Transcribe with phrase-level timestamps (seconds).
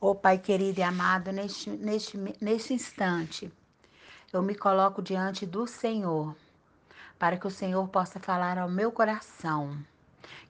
[0.00, 3.52] Ó oh, Pai querido e amado, neste, neste, neste instante,
[4.32, 6.34] eu me coloco diante do Senhor,
[7.18, 9.78] para que o Senhor possa falar ao meu coração,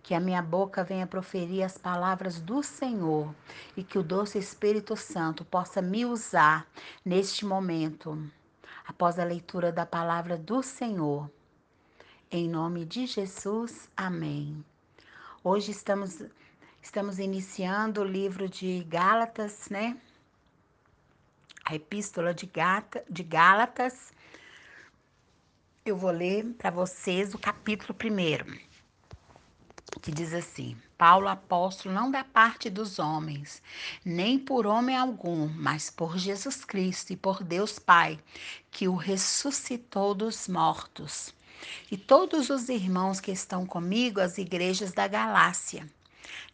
[0.02, 3.34] que a minha boca venha proferir as palavras do Senhor
[3.76, 6.66] e que o doce Espírito Santo possa me usar
[7.04, 8.18] neste momento,
[8.86, 11.30] após a leitura da palavra do Senhor.
[12.30, 14.64] Em nome de Jesus, amém.
[15.42, 16.22] Hoje estamos
[16.84, 19.96] Estamos iniciando o livro de Gálatas, né?
[21.64, 24.12] A epístola de, Gata, de Gálatas.
[25.82, 28.44] Eu vou ler para vocês o capítulo primeiro,
[30.02, 33.62] que diz assim: Paulo, apóstolo, não da parte dos homens,
[34.04, 38.20] nem por homem algum, mas por Jesus Cristo e por Deus Pai,
[38.70, 41.34] que o ressuscitou dos mortos.
[41.90, 45.90] E todos os irmãos que estão comigo, as igrejas da Galácia.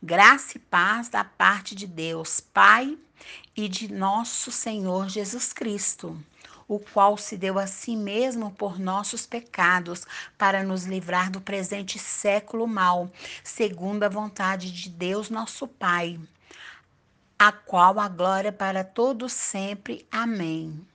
[0.02, 2.98] Graça e paz da parte de Deus, Pai,
[3.56, 6.18] e de nosso Senhor Jesus Cristo,
[6.66, 10.06] o qual se deu a si mesmo por nossos pecados,
[10.38, 13.10] para nos livrar do presente século mal,
[13.42, 16.18] segundo a vontade de Deus, nosso Pai,
[17.38, 20.06] a qual a glória para todos sempre.
[20.10, 20.86] Amém.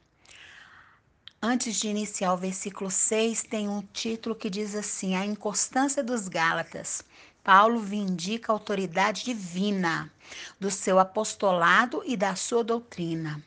[1.42, 6.28] Antes de iniciar o versículo 6, tem um título que diz assim: A inconstância dos
[6.28, 7.04] Gálatas.
[7.46, 10.12] Paulo vindica a autoridade divina
[10.60, 13.40] do seu apostolado e da sua doutrina.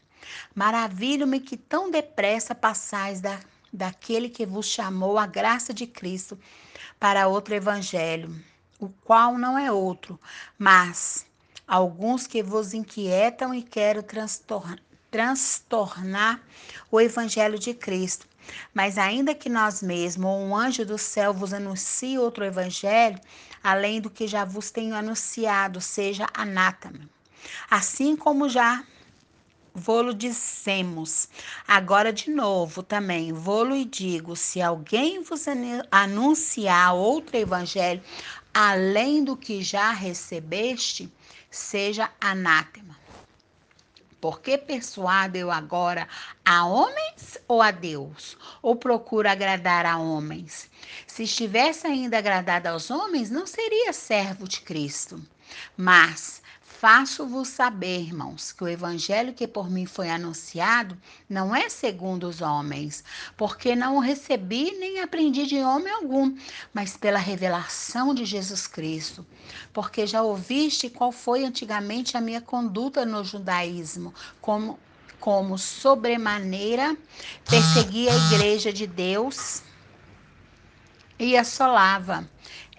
[0.55, 3.41] Maravilho-me que tão depressa passais da,
[3.73, 6.39] daquele que vos chamou a graça de Cristo
[7.01, 8.33] para outro evangelho,
[8.79, 10.19] o qual não é outro,
[10.57, 11.27] mas
[11.67, 14.79] alguns que vos inquietam e querem transtornar,
[15.11, 16.41] transtornar
[16.89, 18.29] o evangelho de Cristo.
[18.73, 23.19] Mas ainda que nós mesmos ou um anjo do céu vos anuncie outro evangelho,
[23.63, 27.09] além do que já vos tenho anunciado, seja anátema.
[27.71, 28.85] Assim como já
[29.75, 31.29] vou-lo dissemos,
[31.67, 35.45] agora de novo também vou-lo e digo, se alguém vos
[35.91, 38.03] anunciar outro evangelho,
[38.53, 41.13] além do que já recebeste,
[41.51, 42.97] seja anátema.
[44.21, 46.09] Porque persuado eu agora
[46.45, 48.37] a homens ou a Deus?
[48.61, 50.69] Ou procuro agradar a homens?
[51.07, 55.23] Se estivesse ainda agradado aos homens, não seria servo de Cristo.
[55.77, 56.38] Mas
[56.81, 60.97] faço-vos saber, irmãos, que o evangelho que por mim foi anunciado
[61.29, 63.03] não é segundo os homens,
[63.37, 66.37] porque não o recebi nem aprendi de homem algum,
[66.73, 69.27] mas pela revelação de Jesus Cristo.
[69.73, 74.79] Porque já ouviste qual foi antigamente a minha conduta no judaísmo, como
[75.19, 76.97] como sobremaneira
[77.51, 79.65] perseguia a igreja de Deus
[81.19, 82.25] e assolava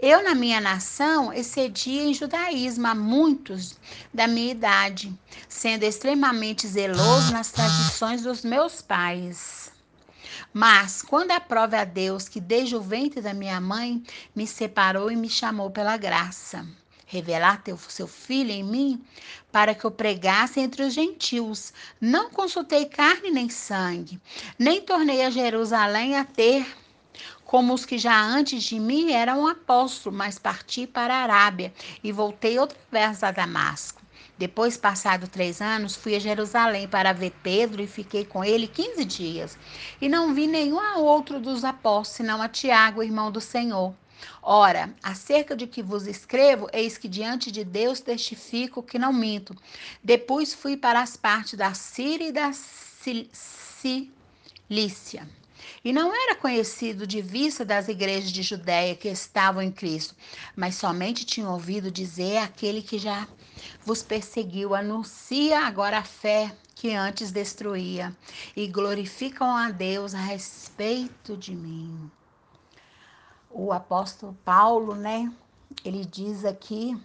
[0.01, 3.77] eu, na minha nação, excedia em judaísmo a muitos
[4.13, 5.13] da minha idade,
[5.47, 9.71] sendo extremamente zeloso nas tradições dos meus pais.
[10.53, 14.01] Mas, quando aprove a Deus que desde o ventre da minha mãe
[14.35, 16.65] me separou e me chamou pela graça,
[17.05, 19.03] revelar teu, seu filho em mim,
[19.51, 24.19] para que eu pregasse entre os gentios, não consultei carne nem sangue,
[24.57, 26.65] nem tornei a Jerusalém a ter
[27.49, 31.73] como os que já antes de mim eram apóstolos, mas parti para a Arábia
[32.03, 34.03] e voltei outra vez a Damasco.
[34.37, 39.03] Depois, passado três anos, fui a Jerusalém para ver Pedro e fiquei com ele quinze
[39.03, 39.57] dias.
[39.99, 43.95] E não vi nenhum outro dos apóstolos, senão a Tiago, irmão do Senhor.
[44.43, 49.55] Ora, acerca de que vos escrevo, eis que diante de Deus testifico que não minto.
[50.03, 54.07] Depois fui para as partes da Síria e da Cilícia
[55.89, 60.15] e não era conhecido de vista das igrejas de Judéia que estavam em Cristo,
[60.55, 63.27] mas somente tinha ouvido dizer aquele que já
[63.83, 68.15] vos perseguiu, anuncia agora a fé que antes destruía
[68.55, 72.11] e glorificam a Deus a respeito de mim.
[73.49, 75.33] O apóstolo Paulo, né?
[75.83, 76.95] Ele diz aqui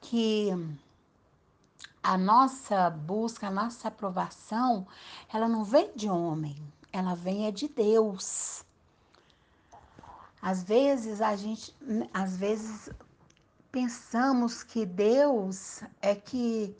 [0.00, 0.50] que
[2.02, 4.84] a nossa busca, a nossa aprovação,
[5.32, 6.56] ela não vem de homem,
[6.92, 8.64] ela vem é de Deus.
[10.40, 11.74] Às vezes a gente,
[12.12, 12.90] às vezes
[13.70, 16.74] pensamos que Deus é que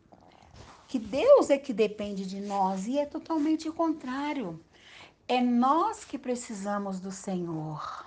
[0.89, 4.61] que Deus é que depende de nós e é totalmente o contrário.
[5.29, 8.07] É nós que precisamos do Senhor.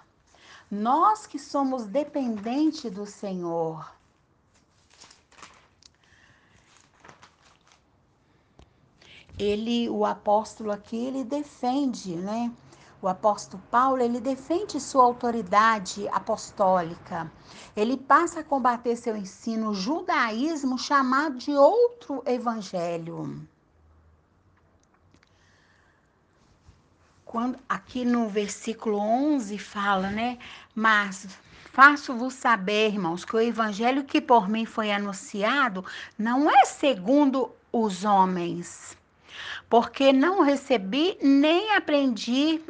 [0.70, 3.90] Nós que somos dependentes do Senhor.
[9.38, 12.52] Ele, o apóstolo aqui, ele defende, né?
[13.04, 17.30] o apóstolo Paulo, ele defende sua autoridade apostólica.
[17.76, 23.46] Ele passa a combater seu ensino judaísmo chamado de outro evangelho.
[27.26, 30.38] Quando aqui no versículo 11 fala, né?
[30.74, 31.28] Mas
[31.74, 35.84] faço-vos saber, irmãos, que o evangelho que por mim foi anunciado
[36.18, 38.96] não é segundo os homens,
[39.70, 42.62] porque não recebi nem aprendi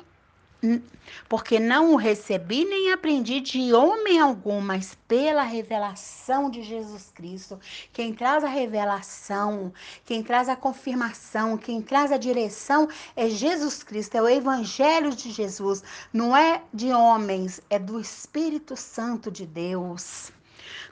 [1.28, 7.60] porque não o recebi nem aprendi de homem algum, mas pela revelação de Jesus Cristo.
[7.92, 9.74] Quem traz a revelação,
[10.06, 15.32] quem traz a confirmação, quem traz a direção é Jesus Cristo, é o Evangelho de
[15.32, 15.84] Jesus.
[16.14, 20.32] Não é de homens, é do Espírito Santo de Deus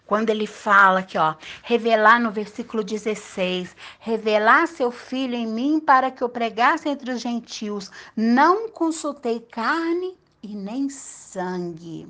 [0.05, 6.11] quando ele fala aqui, ó, revelar no versículo 16, revelar seu filho em mim para
[6.11, 12.07] que eu pregasse entre os gentios, não consultei carne e nem sangue.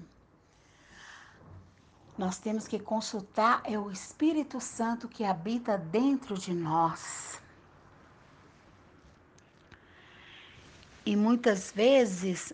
[2.17, 7.41] Nós temos que consultar é o Espírito Santo que habita dentro de nós.
[11.05, 12.53] E muitas vezes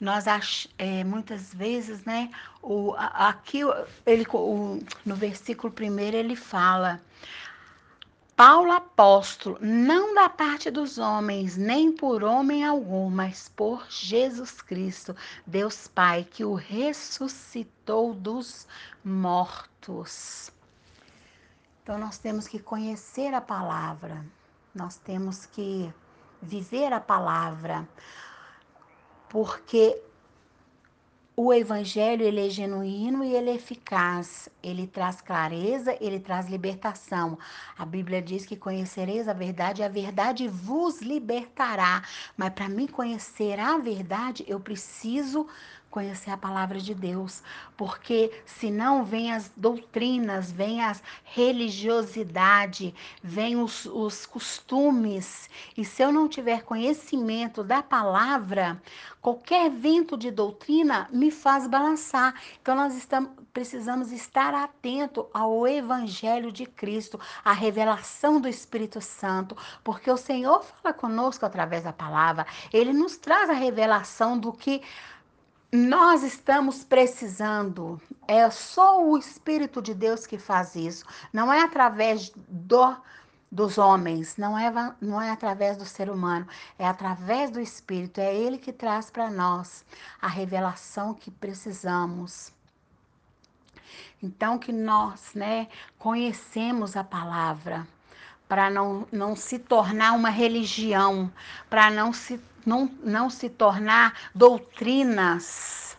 [0.00, 2.30] nós ach, é, muitas vezes, né,
[2.62, 3.60] o, aqui
[4.06, 7.00] ele, o, no versículo primeiro ele fala,
[8.36, 15.16] Paulo apóstolo, não da parte dos homens, nem por homem algum, mas por Jesus Cristo,
[15.44, 18.68] Deus Pai, que o ressuscitou dos
[19.04, 20.52] mortos.
[21.82, 24.24] Então nós temos que conhecer a palavra,
[24.72, 25.92] nós temos que
[26.40, 27.88] viver a palavra
[29.28, 30.00] porque
[31.40, 34.48] o evangelho ele é genuíno e ele é eficaz.
[34.60, 37.38] Ele traz clareza, ele traz libertação.
[37.78, 42.02] A Bíblia diz que conhecereis a verdade e a verdade vos libertará.
[42.36, 45.46] Mas para mim conhecer a verdade, eu preciso
[45.90, 47.42] conhecer a palavra de Deus,
[47.76, 50.94] porque senão vem as doutrinas, vem a
[51.24, 58.80] religiosidade, vem os, os costumes, e se eu não tiver conhecimento da palavra,
[59.20, 62.34] qualquer vento de doutrina me faz balançar.
[62.60, 69.56] Então nós estamos, precisamos estar atento ao evangelho de Cristo, à revelação do Espírito Santo,
[69.82, 74.82] porque o Senhor fala conosco através da palavra, ele nos traz a revelação do que
[75.70, 78.00] nós estamos precisando.
[78.26, 81.04] É só o Espírito de Deus que faz isso.
[81.32, 82.96] Não é através do,
[83.50, 86.46] dos homens, não é, não é através do ser humano,
[86.78, 88.18] é através do Espírito.
[88.18, 89.84] É Ele que traz para nós
[90.20, 92.52] a revelação que precisamos.
[94.22, 95.68] Então, que nós, né,
[95.98, 97.86] conhecemos a palavra
[98.48, 101.30] para não, não se tornar uma religião,
[101.68, 105.96] para não se não, não se tornar doutrinas.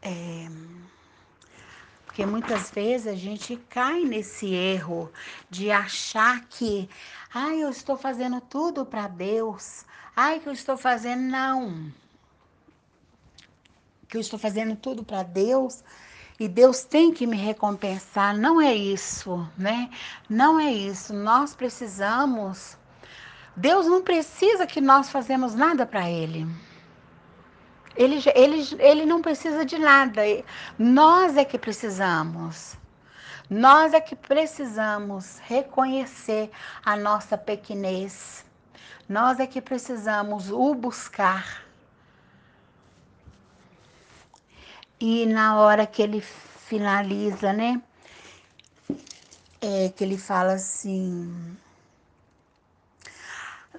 [0.00, 0.46] É,
[2.04, 5.10] porque muitas vezes a gente cai nesse erro
[5.50, 6.88] de achar que,
[7.32, 9.84] ai, eu estou fazendo tudo para Deus,
[10.14, 11.92] ai, que eu estou fazendo, não.
[14.08, 15.82] Que eu estou fazendo tudo para Deus
[16.38, 18.36] e Deus tem que me recompensar.
[18.36, 19.90] Não é isso, né?
[20.28, 21.12] Não é isso.
[21.14, 22.76] Nós precisamos.
[23.56, 26.46] Deus não precisa que nós fazemos nada para Ele.
[27.96, 30.22] Ele, ele, ele não precisa de nada.
[30.76, 32.76] Nós é que precisamos.
[33.48, 36.50] Nós é que precisamos reconhecer
[36.84, 38.44] a nossa pequenez.
[39.08, 41.63] Nós é que precisamos o buscar.
[45.06, 47.78] E na hora que ele finaliza, né?
[49.60, 51.54] É que ele fala assim,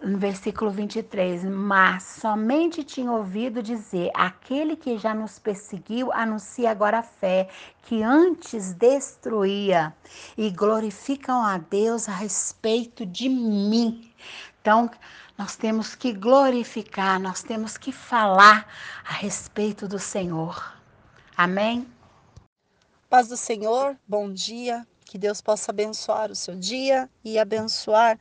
[0.03, 6.99] no versículo 23, mas somente tinha ouvido dizer: aquele que já nos perseguiu anuncia agora
[6.99, 7.49] a fé,
[7.81, 9.95] que antes destruía,
[10.37, 14.13] e glorificam a Deus a respeito de mim.
[14.61, 14.91] Então,
[15.35, 18.67] nós temos que glorificar, nós temos que falar
[19.03, 20.74] a respeito do Senhor.
[21.37, 21.85] Amém?
[23.09, 24.87] Paz do Senhor, bom dia.
[25.03, 28.17] Que Deus possa abençoar o seu dia e abençoar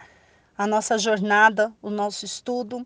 [0.59, 2.85] a nossa jornada, o nosso estudo,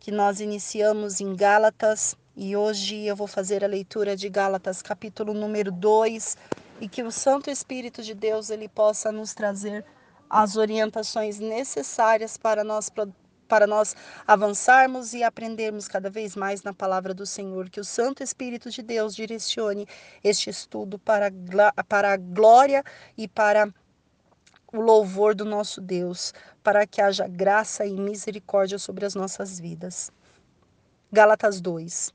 [0.00, 2.16] que nós iniciamos em Gálatas.
[2.36, 6.36] E hoje eu vou fazer a leitura de Gálatas, capítulo número 2,
[6.80, 9.84] e que o Santo Espírito de Deus ele possa nos trazer
[10.28, 12.90] as orientações necessárias para nós
[13.50, 17.68] para nós avançarmos e aprendermos cada vez mais na palavra do Senhor.
[17.68, 19.88] Que o Santo Espírito de Deus direcione
[20.22, 21.32] este estudo para,
[21.88, 22.84] para a glória
[23.18, 23.68] e para
[24.72, 26.32] o louvor do nosso Deus.
[26.62, 30.12] para que haja graça e misericórdia sobre as nossas vidas.
[31.10, 32.12] Gálatas 2.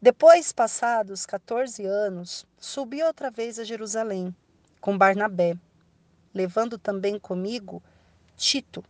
[0.00, 4.34] Depois, passados 14 anos, subi outra vez a Jerusalém
[4.80, 5.56] com Barnabé,
[6.32, 7.82] levando também comigo
[8.36, 8.82] Tito.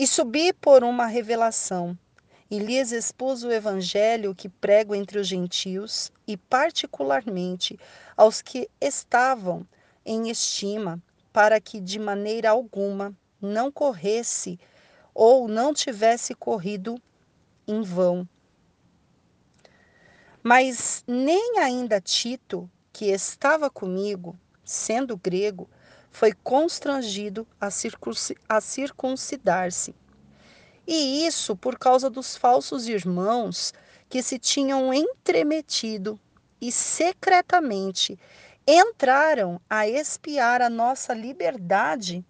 [0.00, 1.98] E subi por uma revelação,
[2.48, 7.76] e lhes expus o evangelho que prego entre os gentios, e particularmente
[8.16, 9.66] aos que estavam
[10.06, 11.02] em estima,
[11.32, 13.12] para que de maneira alguma
[13.42, 14.56] não corresse
[15.12, 16.94] ou não tivesse corrido
[17.66, 18.26] em vão.
[20.44, 25.68] Mas nem ainda Tito, que estava comigo, sendo grego,
[26.18, 27.70] foi constrangido a,
[28.60, 29.94] circuncidar-se.
[30.84, 33.72] E isso por causa dos falsos irmãos
[34.08, 36.18] que se tinham entremetido
[36.60, 38.18] e secretamente
[38.66, 42.24] entraram a espiar a nossa liberdade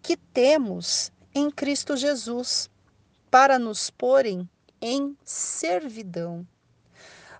[0.00, 2.70] que temos em Cristo Jesus,
[3.32, 4.48] para nos porem
[4.80, 6.46] em servidão,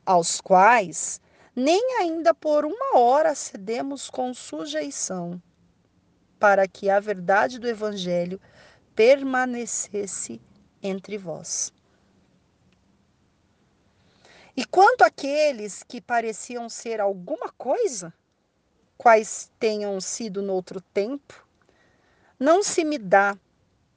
[0.04, 1.20] aos quais
[1.54, 5.40] nem ainda por uma hora cedemos com sujeição,
[6.44, 8.38] para que a verdade do Evangelho
[8.94, 10.38] permanecesse
[10.82, 11.72] entre vós.
[14.54, 18.12] E quanto àqueles que pareciam ser alguma coisa,
[18.98, 21.48] quais tenham sido noutro tempo,
[22.38, 23.38] não se me dá,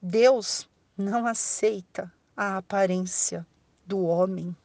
[0.02, 3.46] Deus não aceita a aparência
[3.86, 4.56] do homem.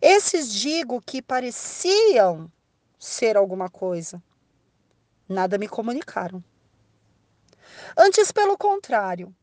[0.00, 2.50] Esses digo que pareciam
[2.98, 4.22] ser alguma coisa,
[5.28, 6.42] nada me comunicaram.
[7.96, 9.34] Antes, pelo contrário,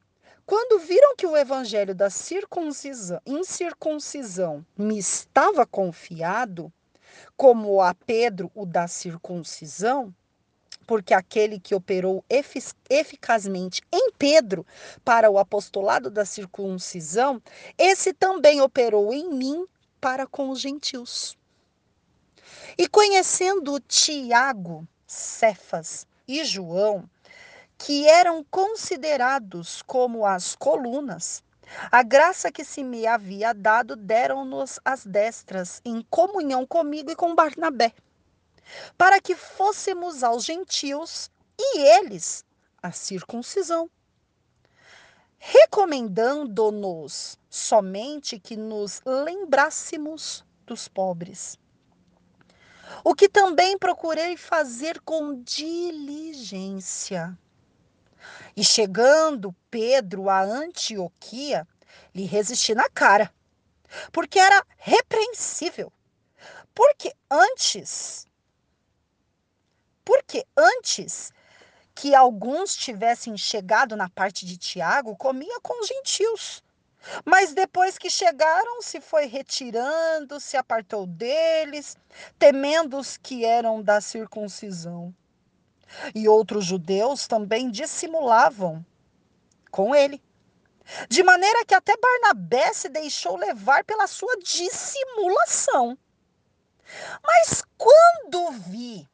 [0.46, 6.72] quando viram que o evangelho da circuncisão, incircuncisão me estava confiado,
[7.36, 10.14] como a Pedro o da circuncisão,
[10.88, 12.24] porque aquele que operou
[12.90, 14.66] eficazmente em Pedro
[15.04, 17.42] para o apostolado da circuncisão,
[17.78, 19.66] esse também operou em mim
[20.00, 21.38] para com os gentios.
[22.78, 27.10] E conhecendo Tiago, Cefas e João,
[27.78, 31.44] que eram considerados como as colunas,
[31.92, 37.36] a graça que se me havia dado deram-nos as destras em comunhão comigo e com
[37.36, 37.94] Barnabé,
[38.98, 41.30] para que fôssemos aos gentios
[41.60, 42.44] e eles
[42.82, 43.90] a circuncisão,
[45.38, 51.60] recomendando-nos somente que nos lembrássemos dos pobres.
[53.04, 57.38] O que também procurei fazer com diligência.
[58.56, 61.68] E chegando Pedro a Antioquia,
[62.14, 63.32] lhe resisti na cara,
[64.12, 65.92] porque era repreensível.
[66.74, 68.28] Porque antes,
[70.06, 71.32] porque antes
[71.96, 76.64] que alguns tivessem chegado na parte de Tiago, comia com os gentios.
[77.26, 81.98] Mas depois que chegaram, se foi retirando, se apartou deles,
[82.38, 85.14] temendo os que eram da circuncisão.
[86.14, 88.86] E outros judeus também dissimulavam
[89.72, 90.22] com ele.
[91.10, 95.98] De maneira que até Barnabé se deixou levar pela sua dissimulação.
[97.24, 99.08] Mas quando vi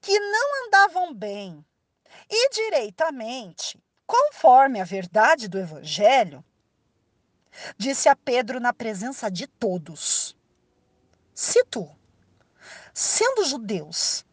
[0.00, 1.64] que não andavam bem
[2.28, 6.44] e direitamente, conforme a verdade do evangelho,
[7.76, 10.36] disse a Pedro na presença de todos:
[11.34, 11.88] Se tu,
[12.94, 14.24] sendo judeus,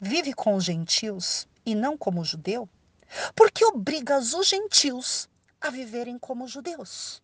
[0.00, 2.68] vive com os gentios e não como judeu,
[3.34, 5.28] por que obrigas os gentios
[5.60, 7.22] a viverem como judeus?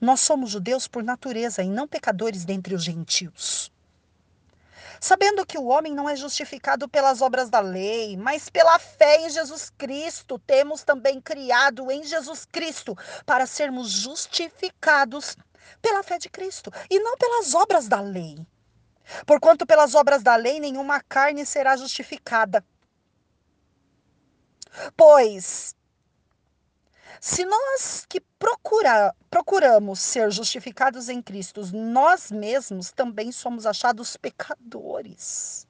[0.00, 3.72] Nós somos judeus por natureza e não pecadores dentre os gentios.
[5.00, 9.28] Sabendo que o homem não é justificado pelas obras da lei, mas pela fé em
[9.28, 12.96] Jesus Cristo, temos também criado em Jesus Cristo
[13.26, 15.36] para sermos justificados
[15.82, 18.46] pela fé de Cristo e não pelas obras da lei.
[19.26, 22.64] Porquanto pelas obras da lei nenhuma carne será justificada.
[24.96, 25.76] Pois
[27.26, 35.66] se nós que procura, procuramos ser justificados em Cristo, nós mesmos também somos achados pecadores.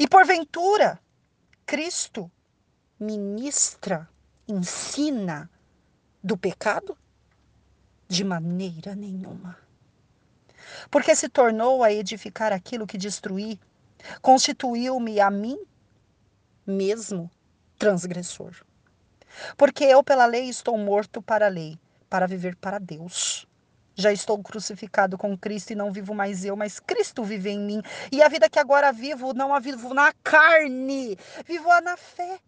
[0.00, 1.00] E porventura,
[1.64, 2.28] Cristo
[2.98, 4.10] ministra,
[4.48, 5.48] ensina
[6.20, 6.98] do pecado?
[8.08, 9.67] De maneira nenhuma.
[10.90, 13.58] Porque se tornou a edificar aquilo que destruí,
[14.20, 15.58] constituiu-me a mim
[16.66, 17.30] mesmo
[17.78, 18.52] transgressor.
[19.56, 23.46] Porque eu, pela lei, estou morto para a lei, para viver para Deus.
[23.94, 27.82] Já estou crucificado com Cristo e não vivo mais eu, mas Cristo vive em mim.
[28.12, 32.38] E a vida que agora vivo, não a vivo na carne, vivo na fé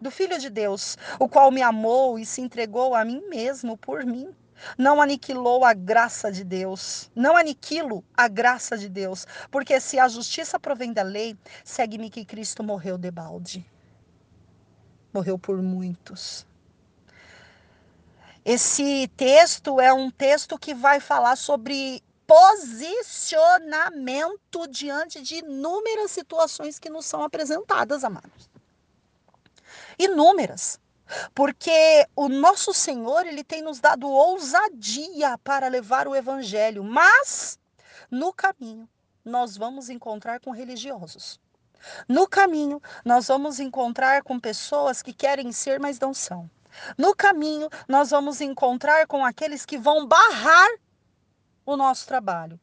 [0.00, 4.04] do Filho de Deus, o qual me amou e se entregou a mim mesmo por
[4.04, 4.34] mim.
[4.76, 7.10] Não aniquilou a graça de Deus.
[7.14, 9.26] Não aniquilo a graça de Deus.
[9.50, 13.64] Porque se a justiça provém da lei, segue-me que Cristo morreu de balde.
[15.12, 16.46] Morreu por muitos.
[18.44, 26.90] Esse texto é um texto que vai falar sobre posicionamento diante de inúmeras situações que
[26.90, 28.50] nos são apresentadas, amados.
[29.98, 30.78] Inúmeras.
[31.34, 37.58] Porque o nosso Senhor, ele tem nos dado ousadia para levar o evangelho, mas
[38.10, 38.88] no caminho
[39.24, 41.40] nós vamos encontrar com religiosos.
[42.08, 46.50] No caminho, nós vamos encontrar com pessoas que querem ser, mas não são.
[46.96, 50.68] No caminho, nós vamos encontrar com aqueles que vão barrar
[51.64, 52.58] o nosso trabalho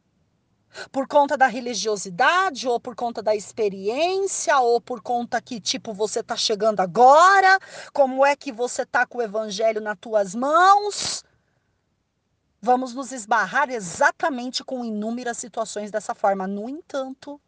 [0.91, 6.23] por conta da religiosidade, ou por conta da experiência, ou por conta que, tipo, você
[6.23, 7.59] tá chegando agora,
[7.93, 11.23] como é que você tá com o evangelho nas tuas mãos.
[12.61, 16.45] Vamos nos esbarrar exatamente com inúmeras situações dessa forma.
[16.47, 17.41] No entanto,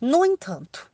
[0.00, 0.90] no entanto,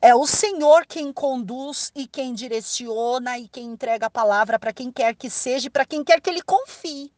[0.00, 4.90] é o Senhor quem conduz e quem direciona e quem entrega a palavra para quem
[4.90, 7.12] quer que seja e para quem quer que ele confie.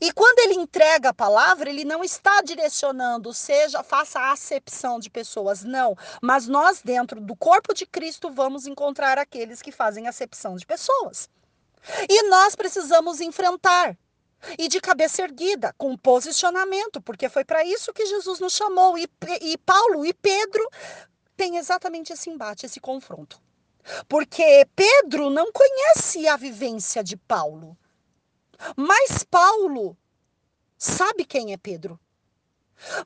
[0.00, 5.10] E quando ele entrega a palavra, ele não está direcionando, seja, faça a acepção de
[5.10, 5.96] pessoas, não.
[6.22, 11.28] Mas nós, dentro do corpo de Cristo, vamos encontrar aqueles que fazem acepção de pessoas.
[12.08, 13.96] E nós precisamos enfrentar.
[14.58, 18.98] E de cabeça erguida, com posicionamento, porque foi para isso que Jesus nos chamou.
[18.98, 19.08] E,
[19.40, 20.68] e Paulo e Pedro
[21.34, 23.40] têm exatamente esse embate, esse confronto.
[24.08, 27.76] Porque Pedro não conhece a vivência de Paulo.
[28.76, 29.96] Mas Paulo
[30.78, 31.98] sabe quem é Pedro.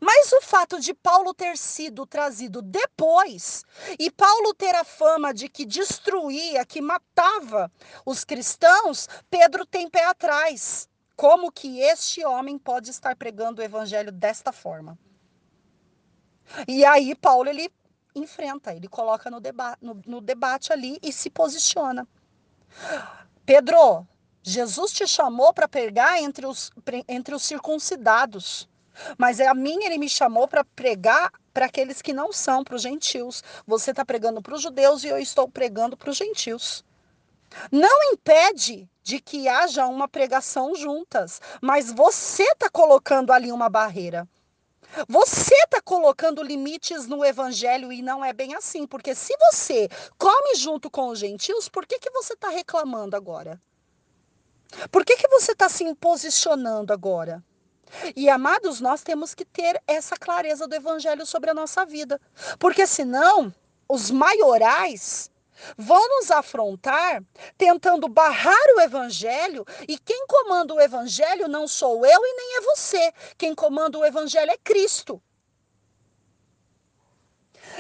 [0.01, 3.65] Mas o fato de Paulo ter sido trazido depois
[3.99, 7.71] e Paulo ter a fama de que destruía, que matava
[8.05, 10.89] os cristãos, Pedro tem pé atrás.
[11.15, 14.99] Como que este homem pode estar pregando o evangelho desta forma?
[16.67, 17.71] E aí Paulo ele
[18.15, 22.07] enfrenta, ele coloca no, deba no, no debate ali e se posiciona.
[23.45, 24.07] Pedro,
[24.43, 26.71] Jesus te chamou para pregar entre os,
[27.09, 28.69] entre os circuncidados.
[29.17, 32.75] Mas é a mim ele me chamou para pregar para aqueles que não são, para
[32.75, 33.43] os gentios.
[33.67, 36.85] Você está pregando para os judeus e eu estou pregando para os gentios.
[37.71, 44.29] Não impede de que haja uma pregação juntas, mas você está colocando ali uma barreira.
[45.09, 50.55] Você está colocando limites no evangelho e não é bem assim, porque se você come
[50.57, 53.61] junto com os gentios, por que, que você está reclamando agora?
[54.91, 57.43] Por que, que você está se posicionando agora?
[58.15, 62.21] E amados, nós temos que ter essa clareza do evangelho sobre a nossa vida.
[62.59, 63.53] Porque senão,
[63.89, 65.31] os maiorais
[65.77, 67.23] vão nos afrontar
[67.57, 72.61] tentando barrar o evangelho, e quem comanda o evangelho não sou eu e nem é
[72.61, 73.13] você.
[73.37, 75.21] Quem comanda o evangelho é Cristo.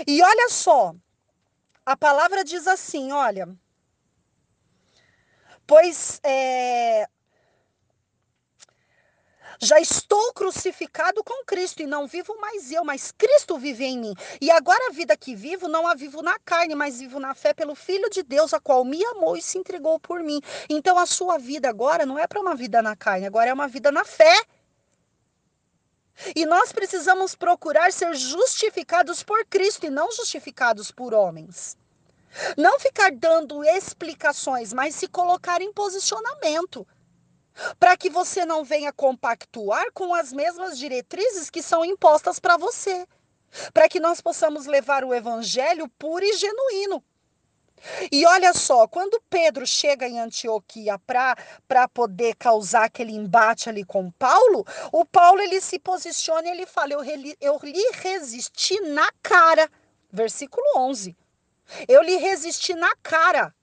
[0.07, 0.95] E olha só,
[1.85, 3.49] a palavra diz assim: olha,
[5.69, 7.07] pois é,
[9.61, 14.15] já estou crucificado com Cristo e não vivo mais eu, mas Cristo vive em mim.
[14.41, 17.53] E agora a vida que vivo, não a vivo na carne, mas vivo na fé
[17.53, 20.41] pelo Filho de Deus, a qual me amou e se entregou por mim.
[20.71, 23.69] Então a sua vida agora não é para uma vida na carne, agora é uma
[23.69, 24.43] vida na fé.
[26.35, 31.77] E nós precisamos procurar ser justificados por Cristo e não justificados por homens.
[32.57, 36.87] Não ficar dando explicações, mas se colocar em posicionamento.
[37.79, 43.07] Para que você não venha compactuar com as mesmas diretrizes que são impostas para você.
[43.73, 47.03] Para que nós possamos levar o evangelho puro e genuíno.
[48.11, 54.11] E olha só, quando Pedro chega em Antioquia para poder causar aquele embate ali com
[54.11, 57.03] Paulo, o Paulo ele se posiciona e ele fala: eu,
[57.41, 59.71] eu lhe resisti na cara.
[60.11, 61.17] Versículo 11.
[61.87, 63.55] Eu lhe resisti na cara.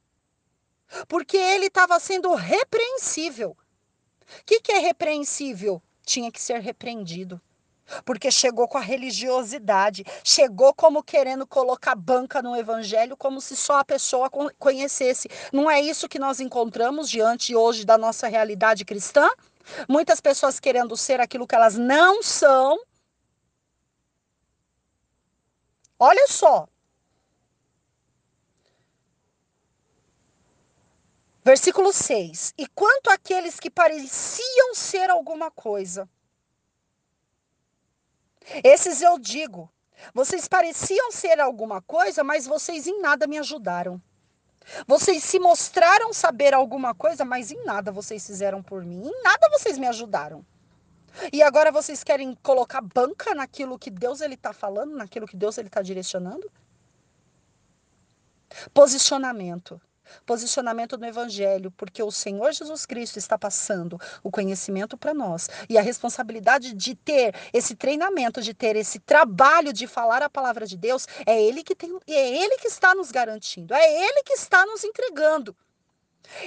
[1.08, 3.52] Porque ele estava sendo repreensível.
[3.52, 5.82] O que, que é repreensível?
[6.06, 7.42] Tinha que ser repreendido.
[8.04, 13.80] Porque chegou com a religiosidade, chegou como querendo colocar banca no evangelho, como se só
[13.80, 15.30] a pessoa conhecesse.
[15.54, 19.30] Não é isso que nós encontramos diante hoje da nossa realidade cristã?
[19.88, 22.80] Muitas pessoas querendo ser aquilo que elas não são.
[26.00, 26.68] Olha só,
[31.46, 36.10] Versículo 6: E quanto àqueles que pareciam ser alguma coisa,
[38.64, 39.72] esses eu digo,
[40.12, 44.02] vocês pareciam ser alguma coisa, mas vocês em nada me ajudaram.
[44.88, 49.48] Vocês se mostraram saber alguma coisa, mas em nada vocês fizeram por mim, em nada
[49.50, 50.44] vocês me ajudaram.
[51.32, 55.60] E agora vocês querem colocar banca naquilo que Deus ele está falando, naquilo que Deus
[55.60, 56.52] ele está direcionando?
[58.74, 59.80] Posicionamento.
[60.26, 65.78] Posicionamento no Evangelho, porque o Senhor Jesus Cristo está passando o conhecimento para nós e
[65.78, 70.78] a responsabilidade de ter esse treinamento, de ter esse trabalho de falar a palavra de
[70.78, 74.66] Deus, é Ele que tem, é Ele que está nos garantindo, é Ele que está
[74.66, 75.56] nos entregando.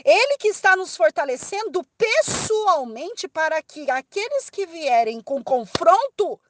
[0.04, 6.40] Ele que está nos fortalecendo pessoalmente para que aqueles que vierem com confronto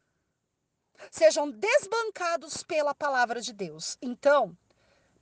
[1.10, 3.96] sejam desbancados pela palavra de Deus.
[4.02, 4.56] Então,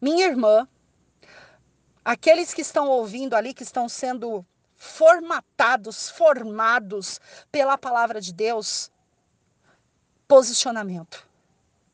[0.00, 0.68] minha irmã,
[2.06, 8.92] aqueles que estão ouvindo ali, que estão sendo formatados, formados pela palavra de Deus,
[10.28, 11.26] posicionamento.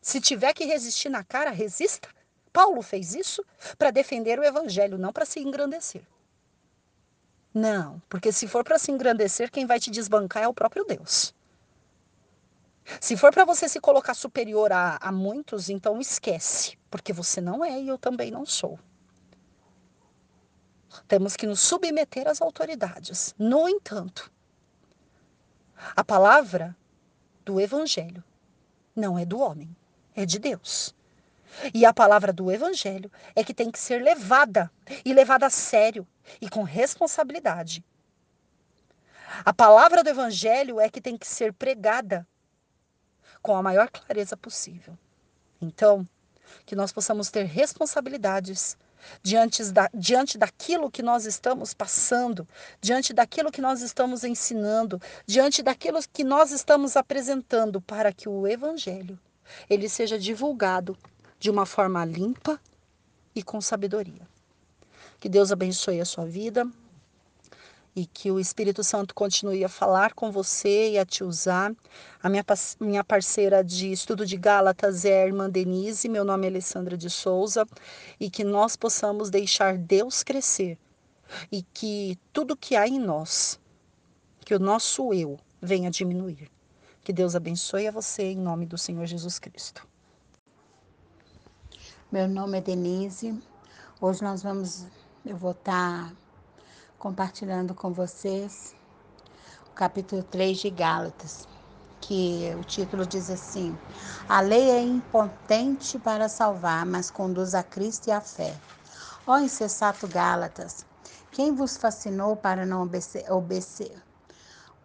[0.03, 2.11] Se tiver que resistir na cara, resista.
[2.53, 3.43] Paulo fez isso
[3.79, 6.03] para defender o evangelho, não para se engrandecer.
[7.55, 11.35] Não, porque se for para se engrandecer, quem vai te desbancar é o próprio Deus.
[13.01, 17.65] Se for para você se colocar superior a, a muitos, então esquece, porque você não
[17.65, 18.79] é e eu também não sou.
[21.09, 23.35] Temos que nos submeter às autoridades.
[23.39, 24.31] No entanto,
[25.97, 26.77] a palavra
[27.45, 28.23] do Evangelho
[28.95, 29.75] não é do homem,
[30.15, 30.95] é de Deus.
[31.75, 34.71] E a palavra do Evangelho é que tem que ser levada
[35.05, 36.07] e levada a sério
[36.41, 37.85] e com responsabilidade.
[39.45, 42.27] A palavra do Evangelho é que tem que ser pregada
[43.41, 44.97] com a maior clareza possível.
[45.61, 46.09] Então,
[46.65, 48.77] que nós possamos ter responsabilidades
[49.23, 52.47] diante, da, diante daquilo que nós estamos passando,
[52.81, 58.47] diante daquilo que nós estamos ensinando, diante daquilo que nós estamos apresentando para que o
[58.47, 59.19] Evangelho
[59.69, 60.97] ele seja divulgado
[61.39, 62.61] de uma forma limpa
[63.35, 64.23] e com sabedoria.
[65.21, 66.67] Que Deus abençoe a sua vida
[67.95, 71.75] e que o Espírito Santo continue a falar com você e a te usar.
[72.23, 72.45] A minha,
[72.81, 77.11] minha parceira de estudo de Gálatas é a irmã Denise, meu nome é Alessandra de
[77.11, 77.67] Souza,
[78.19, 80.79] e que nós possamos deixar Deus crescer
[81.51, 83.61] e que tudo que há em nós,
[84.45, 86.51] que o nosso eu venha diminuir.
[87.05, 89.87] Que Deus abençoe a você em nome do Senhor Jesus Cristo.
[92.11, 93.41] Meu nome é Denise.
[94.01, 94.87] Hoje nós vamos,
[95.25, 96.22] eu vou estar tá
[97.03, 98.77] compartilhando com vocês
[99.69, 101.49] o capítulo 3 de Gálatas,
[102.01, 103.77] que o título diz assim:
[104.29, 108.57] A lei é impotente para salvar, mas conduz a Cristo e a fé.
[109.27, 110.87] Ó insensato Gálatas,
[111.33, 114.01] quem vos fascinou para não obedecer, obedecer,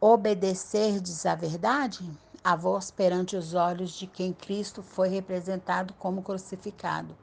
[0.01, 2.09] obedecerdes a verdade?
[2.47, 7.13] A vós perante os olhos de quem Cristo foi representado como crucificado.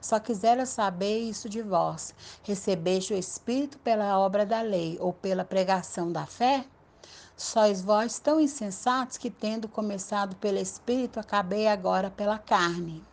[0.00, 5.44] Só quisera saber isso de vós: recebeste o Espírito pela obra da lei ou pela
[5.44, 6.64] pregação da fé?
[7.36, 13.04] Sois vós tão insensatos que, tendo começado pelo Espírito, acabei agora pela carne.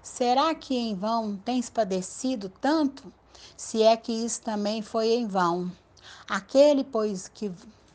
[0.00, 3.12] Será que em vão tens padecido tanto?
[3.56, 5.72] Se é que isso também foi em vão.
[6.28, 7.50] Aquele, pois, que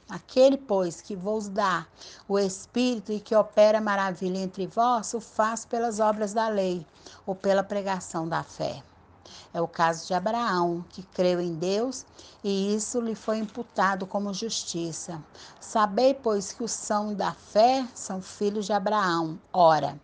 [0.10, 1.88] Aquele, pois, que vos dá
[2.28, 6.86] o Espírito e que opera maravilha entre vós, o faz pelas obras da lei
[7.26, 8.84] ou pela pregação da fé.
[9.52, 12.06] É o caso de Abraão, que creu em Deus
[12.44, 15.24] e isso lhe foi imputado como justiça.
[15.60, 19.40] Sabei, pois, que os são da fé são filhos de Abraão.
[19.52, 20.00] Ora,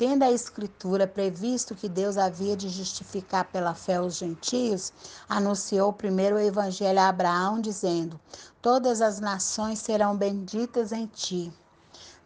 [0.00, 4.94] Tendo a Escritura previsto que Deus havia de justificar pela fé os gentios,
[5.28, 8.18] anunciou primeiro o Evangelho a Abraão, dizendo:
[8.62, 11.52] Todas as nações serão benditas em ti.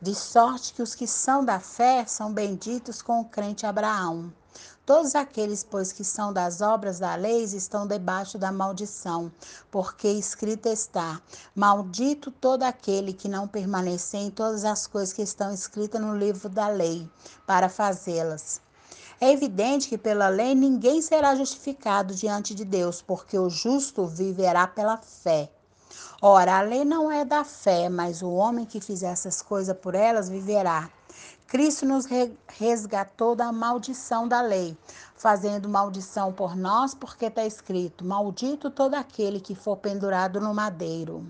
[0.01, 4.33] De sorte que os que são da fé são benditos com o crente Abraão.
[4.87, 9.33] Todos aqueles, pois, que são das obras da lei estão debaixo da maldição,
[9.71, 11.23] porque escrito está:
[11.55, 16.51] Maldito todo aquele que não permanecer em todas as coisas que estão escritas no livro
[16.51, 17.09] da lei,
[17.47, 18.61] para fazê-las.
[19.19, 24.67] É evidente que pela lei ninguém será justificado diante de Deus, porque o justo viverá
[24.67, 25.51] pela fé.
[26.21, 29.95] Ora, a lei não é da fé, mas o homem que fizer essas coisas por
[29.95, 30.91] elas viverá.
[31.47, 32.07] Cristo nos
[32.49, 34.77] resgatou da maldição da lei,
[35.15, 41.25] fazendo maldição por nós, porque está escrito: Maldito todo aquele que for pendurado no madeiro.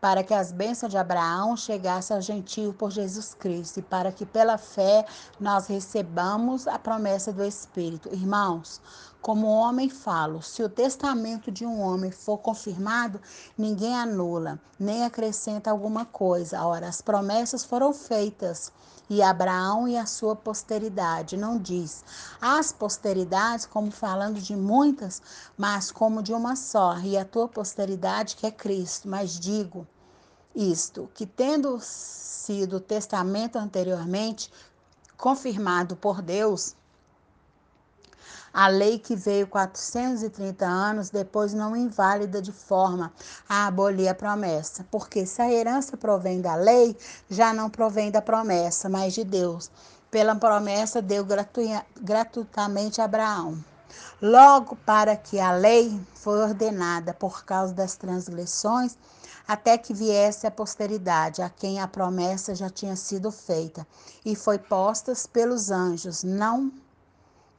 [0.00, 4.26] Para que as bênçãos de Abraão chegassem ao gentio por Jesus Cristo, e para que
[4.26, 5.04] pela fé
[5.40, 8.08] nós recebamos a promessa do Espírito.
[8.12, 8.80] Irmãos,
[9.20, 13.20] Como homem falo, se o testamento de um homem for confirmado,
[13.56, 16.64] ninguém anula, nem acrescenta alguma coisa.
[16.64, 18.72] Ora, as promessas foram feitas,
[19.10, 22.04] e Abraão e a sua posteridade, não diz
[22.40, 25.22] as posteridades como falando de muitas,
[25.56, 29.08] mas como de uma só, e a tua posteridade que é Cristo.
[29.08, 29.86] Mas digo
[30.54, 34.50] isto, que tendo sido o testamento anteriormente
[35.16, 36.76] confirmado por Deus,
[38.52, 43.12] a lei que veio 430 anos depois não inválida de forma
[43.48, 46.96] a abolir a promessa, porque se a herança provém da lei,
[47.28, 49.70] já não provém da promessa, mas de Deus.
[50.10, 51.26] Pela promessa deu
[52.00, 53.62] gratuitamente a Abraão.
[54.20, 58.96] Logo, para que a lei foi ordenada por causa das transgressões,
[59.46, 63.86] até que viesse a posteridade, a quem a promessa já tinha sido feita,
[64.24, 66.70] e foi postas pelos anjos, não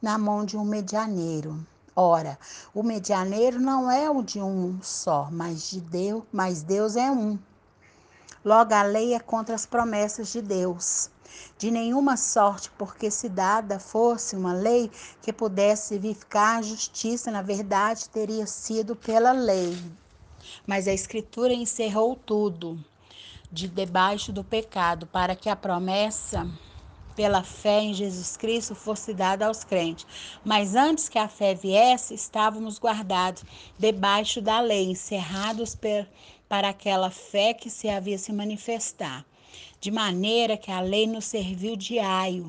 [0.00, 1.64] na mão de um medianeiro.
[1.94, 2.38] Ora,
[2.72, 7.38] o medianeiro não é o de um só, mas de Deus, mas Deus é um.
[8.44, 11.10] Logo a lei é contra as promessas de Deus.
[11.58, 17.42] De nenhuma sorte, porque se dada fosse uma lei que pudesse vivificar a justiça, na
[17.42, 19.76] verdade teria sido pela lei.
[20.66, 22.82] Mas a Escritura encerrou tudo
[23.52, 26.48] de debaixo do pecado, para que a promessa
[27.14, 30.06] pela fé em Jesus Cristo fosse dada aos crentes.
[30.44, 33.44] Mas antes que a fé viesse, estávamos guardados
[33.78, 35.76] debaixo da lei, encerrados
[36.48, 39.24] para aquela fé que se havia se manifestar.
[39.80, 42.46] De maneira que a lei nos serviu de aio.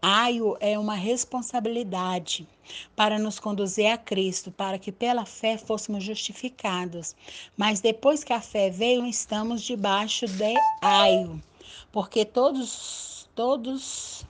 [0.00, 2.48] Aio é uma responsabilidade
[2.96, 7.14] para nos conduzir a Cristo, para que pela fé fôssemos justificados.
[7.56, 11.40] Mas depois que a fé veio, estamos debaixo de aio
[11.92, 14.24] porque todos, todos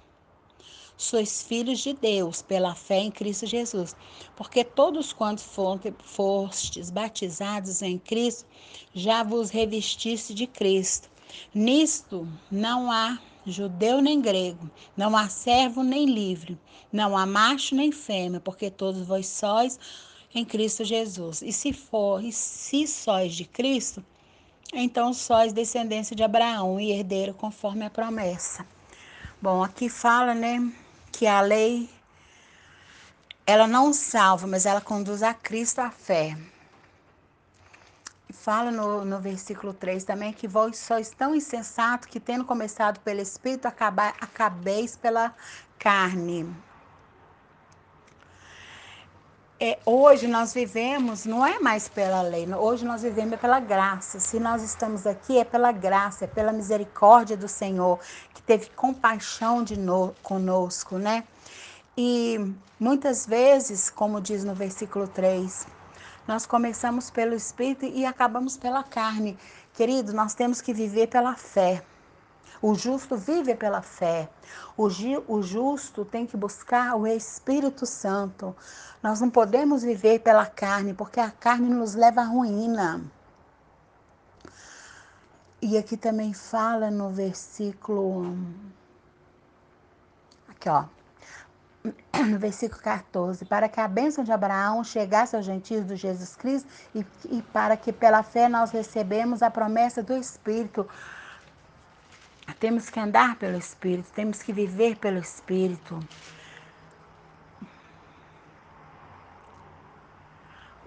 [0.97, 3.97] sois filhos de Deus pela fé em Cristo Jesus.
[4.37, 5.45] Porque todos quantos
[6.03, 8.47] fostes batizados em Cristo,
[8.95, 11.11] já vos revestiste de Cristo.
[11.55, 16.59] Nisto não há judeu nem grego, não há servo nem livre,
[16.93, 19.79] não há macho nem fêmea, porque todos vós sois
[20.35, 21.43] em Cristo Jesus.
[21.43, 24.05] E se for, e se sois de Cristo,
[24.73, 28.67] então sois descendência de Abraão e herdeiro conforme a promessa.
[29.41, 30.73] Bom, aqui fala, né,
[31.11, 31.91] que a lei
[33.47, 36.37] ela não salva, mas ela conduz a Cristo a fé.
[38.31, 43.21] Fala no, no versículo 3 também que vós sois tão insensato que, tendo começado pelo
[43.21, 45.35] Espírito, acaba, acabeis pela
[45.79, 46.49] carne
[49.65, 54.19] é, hoje nós vivemos, não é mais pela lei, hoje nós vivemos pela graça.
[54.19, 58.01] Se nós estamos aqui, é pela graça, é pela misericórdia do Senhor,
[58.35, 61.23] que teve compaixão de no, conosco, né?
[61.97, 62.41] E
[62.81, 65.65] muitas vezes, como diz no versículo 3,
[66.27, 69.39] nós começamos pelo Espírito e acabamos pela carne.
[69.75, 71.85] Querido, nós temos que viver pela fé.
[72.63, 74.29] O justo vive pela fé.
[74.77, 74.87] O,
[75.27, 78.55] o justo tem que buscar o Espírito Santo.
[79.03, 83.03] Nós não podemos viver pela carne, porque a carne nos leva à ruína.
[85.61, 88.37] E aqui também fala no versículo.
[90.49, 90.85] Aqui, ó.
[92.29, 96.69] No versículo 14: Para que a bênção de Abraão chegasse aos gentios do Jesus Cristo
[96.95, 100.89] e, e para que pela fé nós recebemos a promessa do Espírito.
[102.59, 105.99] Temos que andar pelo Espírito, temos que viver pelo Espírito.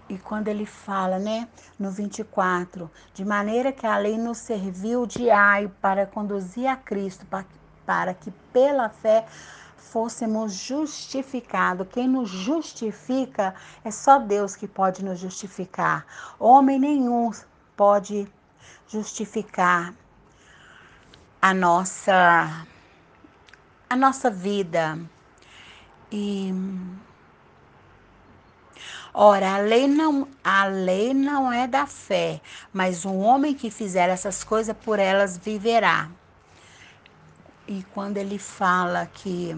[0.07, 1.47] E quando ele fala, né,
[1.79, 7.25] no 24, de maneira que a lei nos serviu de aio para conduzir a Cristo,
[7.25, 7.45] para,
[7.85, 9.25] para que pela fé
[9.77, 11.87] fôssemos justificados.
[11.91, 16.05] Quem nos justifica é só Deus que pode nos justificar.
[16.37, 17.31] Homem nenhum
[17.75, 18.27] pode
[18.87, 19.93] justificar
[21.45, 22.65] a nossa
[23.87, 24.97] a nossa vida.
[26.11, 26.51] E
[29.13, 32.41] Ora, a lei não, a lei não é da fé,
[32.73, 36.09] mas um homem que fizer essas coisas por elas viverá.
[37.67, 39.55] E quando ele fala que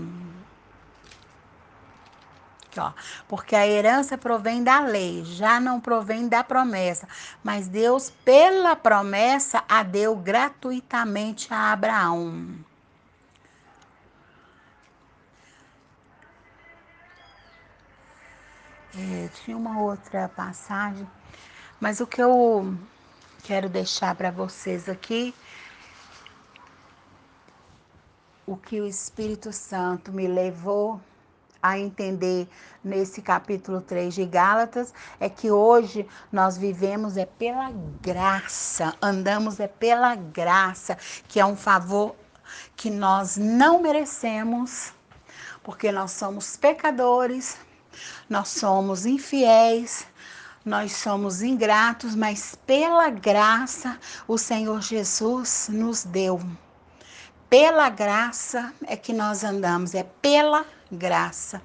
[2.80, 2.94] ó,
[3.28, 7.08] porque a herança provém da lei, já não provém da promessa,
[7.44, 12.56] mas Deus pela promessa a deu gratuitamente a Abraão.
[18.96, 21.08] É, tinha uma outra passagem,
[21.80, 22.76] mas o que eu
[23.44, 25.36] quero deixar para vocês aqui,
[28.48, 31.00] o que o Espírito Santo me levou
[31.70, 32.48] a entender
[32.84, 39.68] nesse capítulo 3 de Gálatas é que hoje nós vivemos é pela graça, andamos é
[39.68, 42.16] pela graça, que é um favor
[42.76, 44.94] que nós não merecemos,
[45.64, 47.58] porque nós somos pecadores,
[48.30, 50.08] nós somos infiéis,
[50.64, 56.42] nós somos ingratos, mas pela graça o Senhor Jesus nos deu.
[57.50, 61.62] Pela graça é que nós andamos, é pela graça.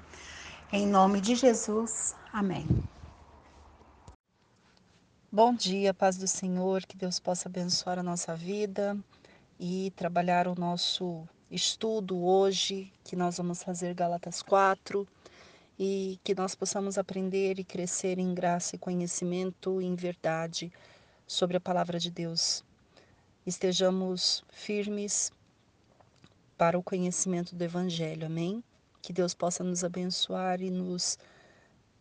[0.71, 2.65] Em nome de Jesus, amém.
[5.29, 8.97] Bom dia, paz do Senhor, que Deus possa abençoar a nossa vida
[9.59, 15.05] e trabalhar o nosso estudo hoje, que nós vamos fazer Galatas 4
[15.77, 20.71] e que nós possamos aprender e crescer em graça e conhecimento e em verdade
[21.27, 22.63] sobre a palavra de Deus.
[23.45, 25.29] Estejamos firmes
[26.57, 28.63] para o conhecimento do Evangelho, amém?
[29.01, 31.17] Que Deus possa nos abençoar e nos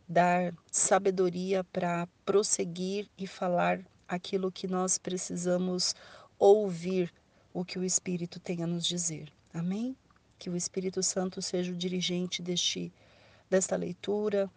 [0.09, 5.95] dar sabedoria para prosseguir e falar aquilo que nós precisamos
[6.39, 7.13] ouvir,
[7.53, 9.33] o que o Espírito tem a nos dizer.
[9.55, 9.97] Amém?
[10.39, 12.93] Que o Espírito Santo seja o dirigente deste,
[13.49, 14.51] desta leitura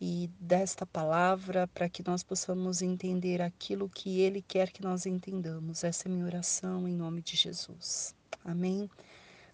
[0.00, 5.84] e desta palavra para que nós possamos entender aquilo que Ele quer que nós entendamos.
[5.84, 8.14] Essa é minha oração em nome de Jesus.
[8.44, 8.90] Amém?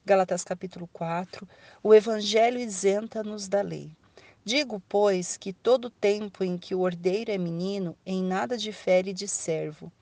[0.04, 1.48] Galatas capítulo 4,
[1.80, 3.88] o Evangelho isenta-nos da lei.
[4.44, 9.28] Digo, pois, que todo tempo em que o ordeiro é menino, em nada difere de
[9.28, 9.92] servo,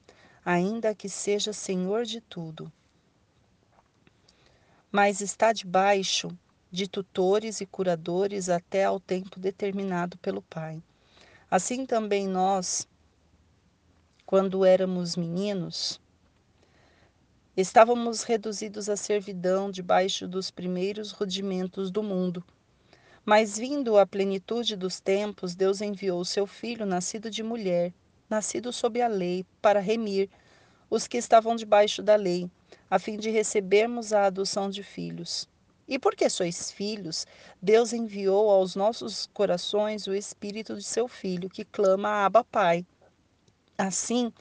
[0.42, 2.72] ainda que seja senhor de tudo.
[4.90, 6.30] Mas está debaixo
[6.70, 10.82] de tutores e curadores até ao tempo determinado pelo Pai.
[11.50, 12.88] Assim também nós,
[14.24, 16.00] quando éramos meninos,
[17.60, 22.42] Estávamos reduzidos à servidão debaixo dos primeiros rudimentos do mundo.
[23.22, 27.92] Mas vindo a plenitude dos tempos, Deus enviou seu filho, nascido de mulher,
[28.30, 30.30] nascido sob a lei, para remir
[30.88, 32.50] os que estavam debaixo da lei,
[32.88, 35.46] a fim de recebermos a adoção de filhos.
[35.86, 37.26] E porque sois filhos,
[37.60, 42.86] Deus enviou aos nossos corações o espírito de seu filho, que clama Abba Pai.
[43.76, 44.32] Assim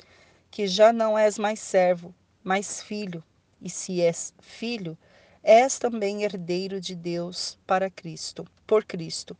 [0.50, 3.24] que já não és mais servo, mas filho,
[3.62, 4.98] e se és filho,
[5.44, 9.36] és também herdeiro de Deus para Cristo, por Cristo.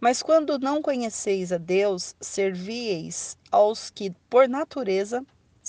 [0.00, 5.24] Mas quando não conheceis a Deus, servieis aos que por natureza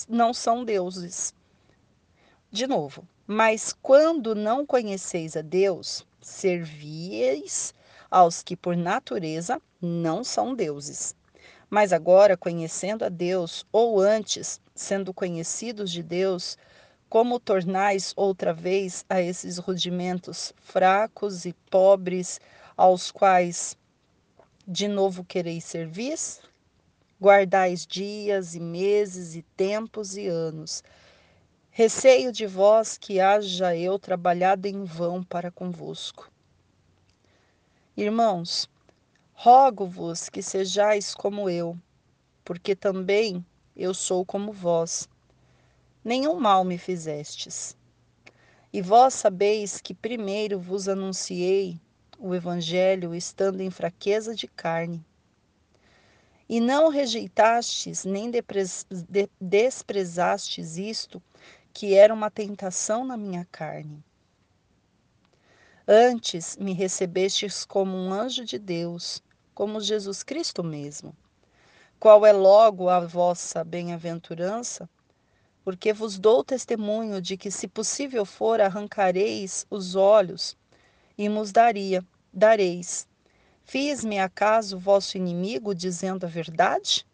[0.08, 1.34] não são deuses.
[2.50, 7.74] De novo, mas quando não conheceis a Deus, servieis
[8.10, 11.14] aos que por natureza não são deuses.
[11.68, 16.56] Mas agora, conhecendo a Deus, ou antes, sendo conhecidos de Deus,
[17.08, 22.40] como tornais outra vez a esses rudimentos fracos e pobres,
[22.76, 23.76] aos quais
[24.68, 26.16] de novo quereis servir?
[27.20, 30.84] Guardais dias e meses e tempos e anos.
[31.70, 36.30] Receio de vós que haja eu trabalhado em vão para convosco.
[37.96, 38.68] Irmãos,
[39.38, 41.78] Rogo-vos que sejais como eu,
[42.42, 43.44] porque também
[43.76, 45.08] eu sou como vós.
[46.02, 47.76] Nenhum mal me fizestes.
[48.72, 51.78] E vós sabeis que primeiro vos anunciei
[52.18, 55.04] o Evangelho estando em fraqueza de carne.
[56.48, 58.30] E não rejeitastes nem
[59.40, 61.22] desprezastes isto,
[61.72, 64.02] que era uma tentação na minha carne.
[65.86, 69.22] Antes me recebestes como um anjo de Deus,
[69.54, 71.14] como Jesus Cristo mesmo.
[71.98, 74.88] Qual é logo a vossa bem-aventurança?
[75.64, 80.54] Porque vos dou testemunho de que, se possível for, arrancareis os olhos
[81.16, 83.08] e nos daria, dareis.
[83.64, 87.06] Fiz-me acaso vosso inimigo dizendo a verdade?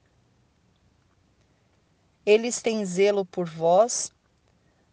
[2.27, 4.13] Eles têm zelo por vós,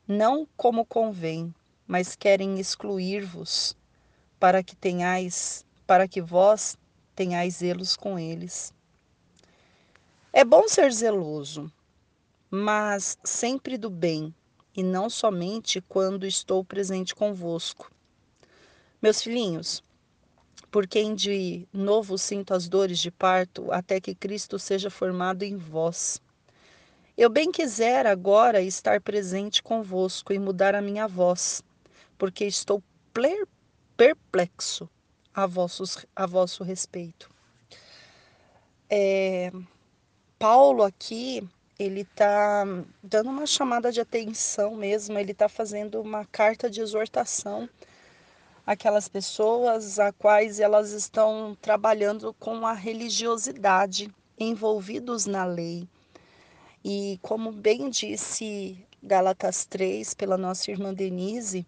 [0.08, 1.54] não como convém,
[1.88, 3.76] mas querem excluir-vos,
[4.40, 6.78] para que tenhais, para que vós
[7.16, 8.72] tenhais zelos com eles.
[10.32, 11.72] É bom ser zeloso,
[12.52, 14.34] mas sempre do bem,
[14.76, 17.92] e não somente quando estou presente convosco.
[19.02, 19.84] Meus filhinhos,
[20.70, 25.58] por quem de novo sinto as dores de parto, até que Cristo seja formado em
[25.58, 26.22] vós.
[27.18, 31.64] Eu bem quisera agora estar presente convosco e mudar a minha voz,
[32.20, 32.84] porque estou
[33.98, 34.88] perplexo
[35.34, 37.32] a, vossos, a vosso respeito.
[38.88, 39.52] É,
[40.40, 42.66] Paulo aqui, ele está
[43.04, 47.70] dando uma chamada de atenção mesmo, ele está fazendo uma carta de exortação
[48.70, 55.88] aquelas pessoas a quais elas estão trabalhando com a religiosidade, envolvidos na lei.
[56.86, 61.66] E como bem disse Gálatas 3 pela nossa irmã Denise,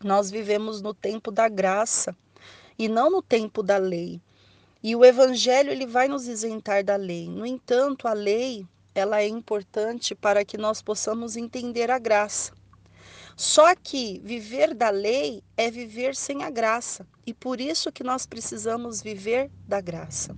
[0.00, 2.16] nós vivemos no tempo da graça
[2.78, 4.20] e não no tempo da lei.
[4.82, 7.28] E o evangelho ele vai nos isentar da lei.
[7.28, 12.52] No entanto, a lei, ela é importante para que nós possamos entender a graça.
[13.36, 18.26] Só que viver da lei é viver sem a graça, e por isso que nós
[18.26, 20.36] precisamos viver da graça.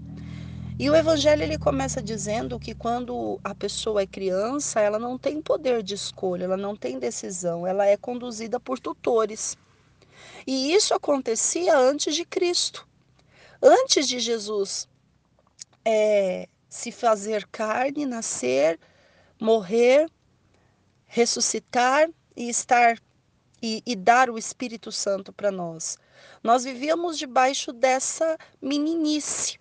[0.78, 5.40] E o evangelho ele começa dizendo que quando a pessoa é criança, ela não tem
[5.40, 9.57] poder de escolha, ela não tem decisão, ela é conduzida por tutores.
[10.47, 12.86] E isso acontecia antes de Cristo.
[13.66, 14.86] Antes de Jesus
[15.82, 18.78] é, se fazer carne, nascer,
[19.40, 20.06] morrer,
[21.06, 22.98] ressuscitar e estar
[23.62, 25.96] e, e dar o Espírito Santo para nós.
[26.42, 29.58] Nós vivíamos debaixo dessa meninice,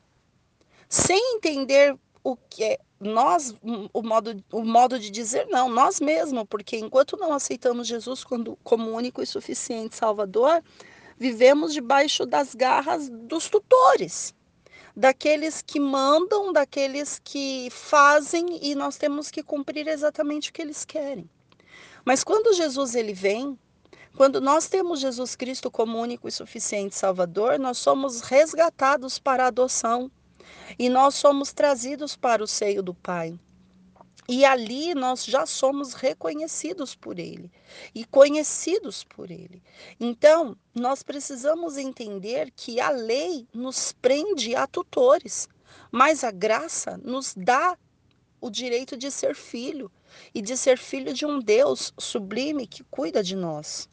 [0.90, 3.56] sem entender o que é nós,
[3.94, 8.58] o modo, o modo de dizer não, nós mesmos, porque enquanto não aceitamos Jesus quando,
[8.64, 10.62] como único e suficiente Salvador,
[11.18, 14.34] vivemos debaixo das garras dos tutores,
[14.96, 20.86] daqueles que mandam, daqueles que fazem e nós temos que cumprir exatamente o que eles
[20.86, 21.30] querem.
[22.06, 23.58] Mas quando Jesus ele vem,
[24.16, 29.48] quando nós temos Jesus Cristo como único e suficiente Salvador, nós somos resgatados para a
[29.48, 30.12] adoção
[30.78, 33.40] e nós somos trazidos para o seio do Pai.
[34.28, 37.52] E ali nós já somos reconhecidos por Ele
[37.94, 39.62] e conhecidos por Ele.
[40.00, 45.50] Então, nós precisamos entender que a lei nos prende a tutores,
[45.92, 47.78] mas a graça nos dá
[48.40, 49.92] o direito de ser filho
[50.34, 53.90] e de ser filho de um Deus sublime que cuida de nós.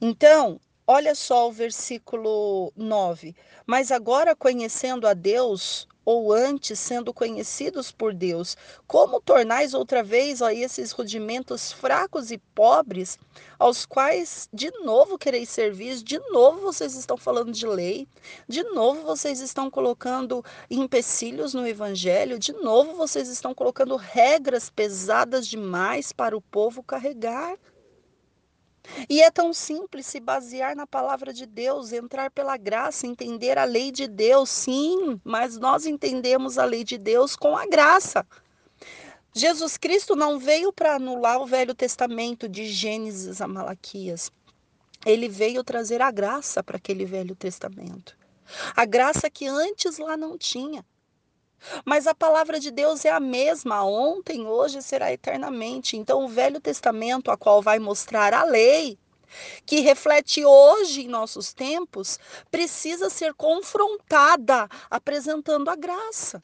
[0.00, 3.34] Então, olha só o versículo 9.
[3.66, 10.40] Mas agora conhecendo a Deus, ou antes sendo conhecidos por Deus, como tornais outra vez
[10.40, 13.18] ó, esses rudimentos fracos e pobres,
[13.58, 18.06] aos quais de novo quereis servir, de novo vocês estão falando de lei,
[18.48, 25.46] de novo vocês estão colocando empecilhos no evangelho, de novo vocês estão colocando regras pesadas
[25.48, 27.58] demais para o povo carregar.
[29.08, 33.64] E é tão simples se basear na palavra de Deus, entrar pela graça, entender a
[33.64, 38.26] lei de Deus, sim, mas nós entendemos a lei de Deus com a graça.
[39.32, 44.30] Jesus Cristo não veio para anular o Velho Testamento de Gênesis a Malaquias.
[45.04, 48.16] Ele veio trazer a graça para aquele Velho Testamento.
[48.74, 50.84] A graça que antes lá não tinha.
[51.84, 55.96] Mas a palavra de Deus é a mesma, ontem, hoje será eternamente.
[55.96, 58.98] Então, o Velho Testamento, a qual vai mostrar a lei,
[59.64, 62.18] que reflete hoje em nossos tempos,
[62.50, 66.42] precisa ser confrontada, apresentando a graça.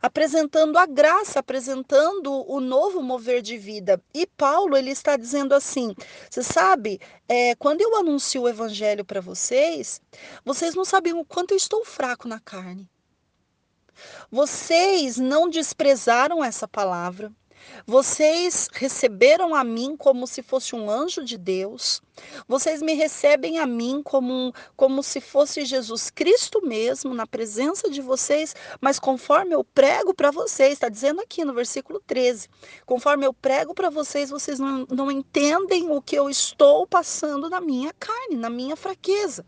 [0.00, 4.02] Apresentando a graça, apresentando o novo mover de vida.
[4.12, 5.94] E Paulo, ele está dizendo assim:
[6.28, 6.98] você sabe,
[7.28, 10.00] é, quando eu anuncio o evangelho para vocês,
[10.44, 12.88] vocês não sabem o quanto eu estou fraco na carne.
[14.30, 17.32] Vocês não desprezaram essa palavra.
[17.86, 22.02] Vocês receberam a mim como se fosse um anjo de Deus.
[22.48, 28.00] Vocês me recebem a mim como, como se fosse Jesus Cristo mesmo, na presença de
[28.00, 32.48] vocês, mas conforme eu prego para vocês, está dizendo aqui no versículo 13:
[32.84, 37.60] conforme eu prego para vocês, vocês não, não entendem o que eu estou passando na
[37.60, 39.44] minha carne, na minha fraqueza.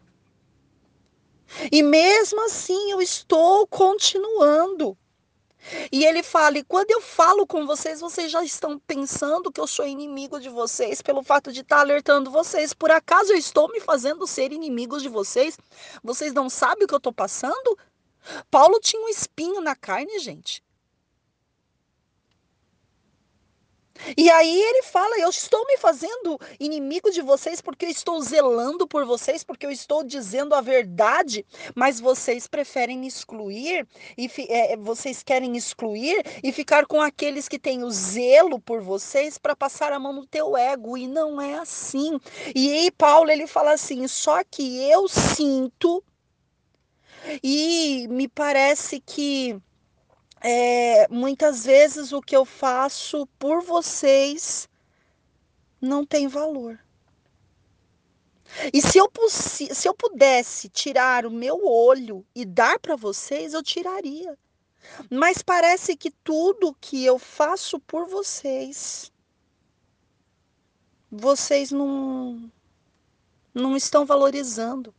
[1.73, 4.97] E mesmo assim eu estou continuando.
[5.93, 9.67] E ele fala: e quando eu falo com vocês, vocês já estão pensando que eu
[9.67, 12.73] sou inimigo de vocês pelo fato de estar alertando vocês.
[12.73, 15.59] Por acaso eu estou me fazendo ser inimigos de vocês?
[16.03, 17.79] Vocês não sabem o que eu estou passando?
[18.51, 20.63] Paulo tinha um espinho na carne, gente.
[24.17, 28.87] E aí ele fala: Eu estou me fazendo inimigo de vocês porque eu estou zelando
[28.87, 31.45] por vocês, porque eu estou dizendo a verdade,
[31.75, 33.87] mas vocês preferem excluir
[34.17, 39.39] e é, vocês querem excluir e ficar com aqueles que têm o zelo por vocês
[39.39, 40.97] para passar a mão no teu ego.
[40.97, 42.19] E não é assim.
[42.55, 46.03] E aí, Paulo ele fala assim: Só que eu sinto
[47.43, 49.61] e me parece que
[50.41, 54.69] é, muitas vezes o que eu faço por vocês
[55.81, 56.79] não tem valor.
[58.73, 63.63] E se eu, se eu pudesse tirar o meu olho e dar para vocês, eu
[63.63, 64.39] tiraria.
[65.11, 69.13] Mas parece que tudo que eu faço por vocês,
[71.11, 72.51] vocês não,
[73.53, 74.95] não estão valorizando.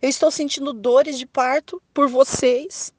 [0.00, 2.94] Eu estou sentindo dores de parto por vocês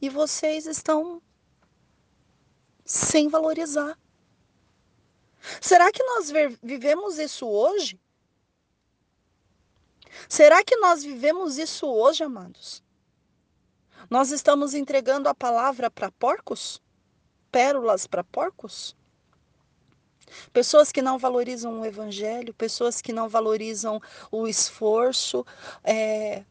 [0.00, 1.22] e vocês estão
[2.84, 3.98] sem valorizar.
[5.60, 6.30] Será que nós
[6.62, 8.00] vivemos isso hoje?
[10.28, 12.82] Será que nós vivemos isso hoje, amados?
[14.10, 16.82] Nós estamos entregando a palavra para porcos?
[17.52, 18.96] Pérolas para porcos?
[20.52, 25.44] Pessoas que não valorizam o evangelho, pessoas que não valorizam o esforço,
[25.82, 26.44] é,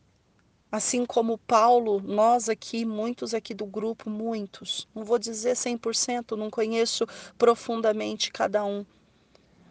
[0.71, 6.49] assim como Paulo, nós aqui, muitos aqui do grupo, muitos, não vou dizer 100%, não
[6.49, 7.07] conheço
[7.37, 8.85] profundamente cada um,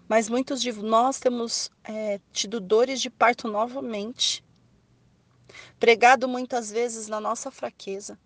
[0.09, 4.45] mas muitos de nós temos é, tido dores de parto novamente,
[5.79, 8.19] pregado muitas vezes na nossa fraqueza,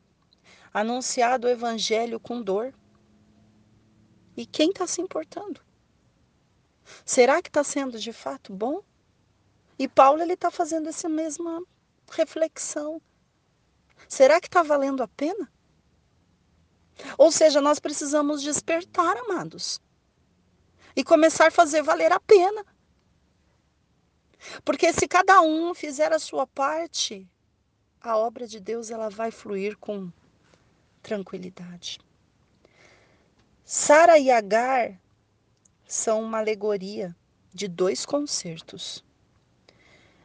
[0.73, 2.73] anunciado o evangelho com dor.
[4.37, 5.61] E quem está se importando?
[7.05, 8.81] Será que está sendo de fato bom?
[9.79, 11.63] E Paulo ele está fazendo essa mesma
[12.11, 13.01] reflexão.
[14.09, 15.51] Será que está valendo a pena?
[17.17, 19.81] Ou seja, nós precisamos despertar, amados,
[20.95, 22.65] e começar a fazer valer a pena.
[24.65, 27.29] Porque se cada um fizer a sua parte,
[28.01, 30.11] a obra de Deus ela vai fluir com
[31.03, 31.99] tranquilidade.
[33.65, 34.99] Sara e Agar
[35.87, 37.15] são uma alegoria
[37.53, 39.05] de dois concertos.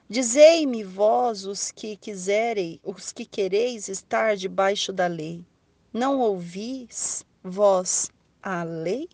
[0.08, 5.44] Dizei-me vós os que quiserem, os que quereis estar debaixo da lei,
[5.92, 9.10] não ouvis vós a lei?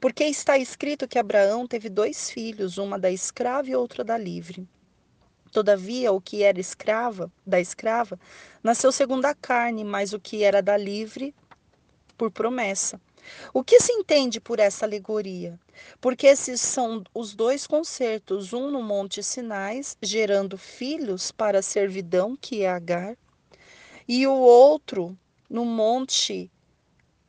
[0.00, 4.68] Porque está escrito que Abraão teve dois filhos, uma da escrava e outra da livre.
[5.52, 8.18] Todavia, o que era escrava, da escrava,
[8.64, 11.32] nasceu segundo a carne, mas o que era da livre,
[12.18, 13.00] por promessa.
[13.52, 15.58] O que se entende por essa alegoria?
[16.00, 22.36] Porque esses são os dois concertos, um no Monte Sinais, gerando filhos para a servidão,
[22.36, 23.16] que é Agar,
[24.08, 25.18] e o outro
[25.50, 26.50] no Monte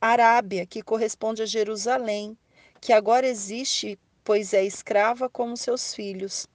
[0.00, 2.38] Arábia, que corresponde a Jerusalém,
[2.80, 6.46] que agora existe, pois é escrava como seus filhos.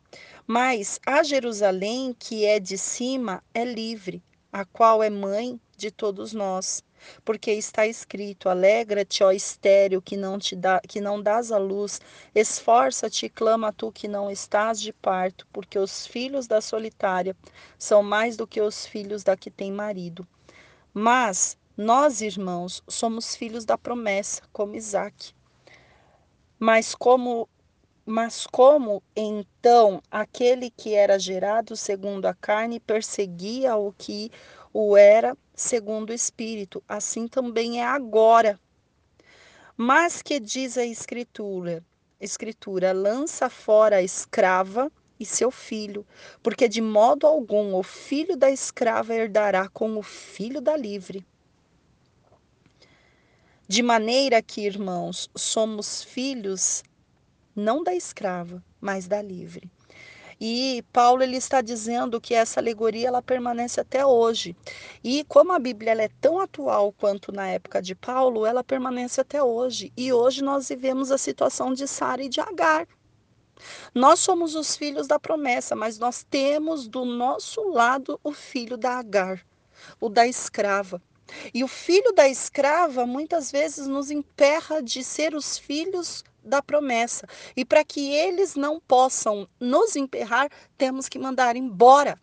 [0.47, 6.33] Mas a Jerusalém, que é de cima, é livre, a qual é mãe de todos
[6.33, 6.83] nós.
[7.23, 12.01] Porque está escrito: Alegra-te, ó estéreo, que não te dá, que não dás a luz,
[12.33, 17.35] esforça-te clama tu que não estás de parto, porque os filhos da solitária
[17.77, 20.27] são mais do que os filhos da que tem marido.
[20.93, 25.33] Mas nós, irmãos, somos filhos da promessa, como Isaac.
[26.59, 27.49] Mas como
[28.05, 34.29] mas como então aquele que era gerado segundo a carne perseguia o que
[34.73, 38.59] o era segundo o Espírito, assim também é agora.
[39.77, 41.83] Mas que diz a Escritura?
[42.19, 46.05] Escritura lança fora a escrava e seu filho,
[46.41, 51.25] porque de modo algum o filho da escrava herdará com o filho da livre.
[53.67, 56.83] De maneira que, irmãos, somos filhos
[57.55, 59.71] não da escrava, mas da livre.
[60.45, 64.53] E Paulo ele está dizendo que essa alegoria ela permanece até hoje.
[65.01, 69.41] E como a Bíblia é tão atual quanto na época de Paulo, ela permanece até
[69.41, 69.93] hoje.
[69.95, 72.85] E hoje nós vivemos a situação de Sara e de Agar.
[73.95, 78.99] Nós somos os filhos da promessa, mas nós temos do nosso lado o filho da
[78.99, 79.45] Agar,
[79.97, 81.01] o da escrava.
[81.53, 87.27] E o filho da escrava muitas vezes nos emperra de ser os filhos da promessa.
[87.55, 92.19] E para que eles não possam nos emperrar, temos que mandar embora.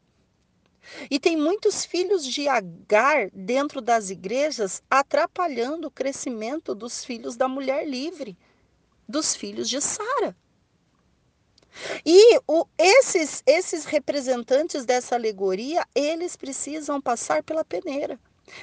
[1.10, 7.46] E tem muitos filhos de Agar dentro das igrejas atrapalhando o crescimento dos filhos da
[7.46, 8.36] mulher livre,
[9.08, 10.36] dos filhos de Sara.
[12.04, 18.18] E o, esses, esses representantes dessa alegoria, eles precisam passar pela peneira.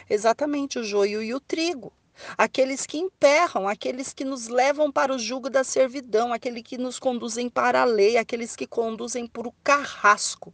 [0.09, 1.93] Exatamente o joio e o trigo
[2.37, 6.99] aqueles que emperram, aqueles que nos levam para o jugo da servidão, aqueles que nos
[6.99, 10.53] conduzem para a lei, aqueles que conduzem para o carrasco.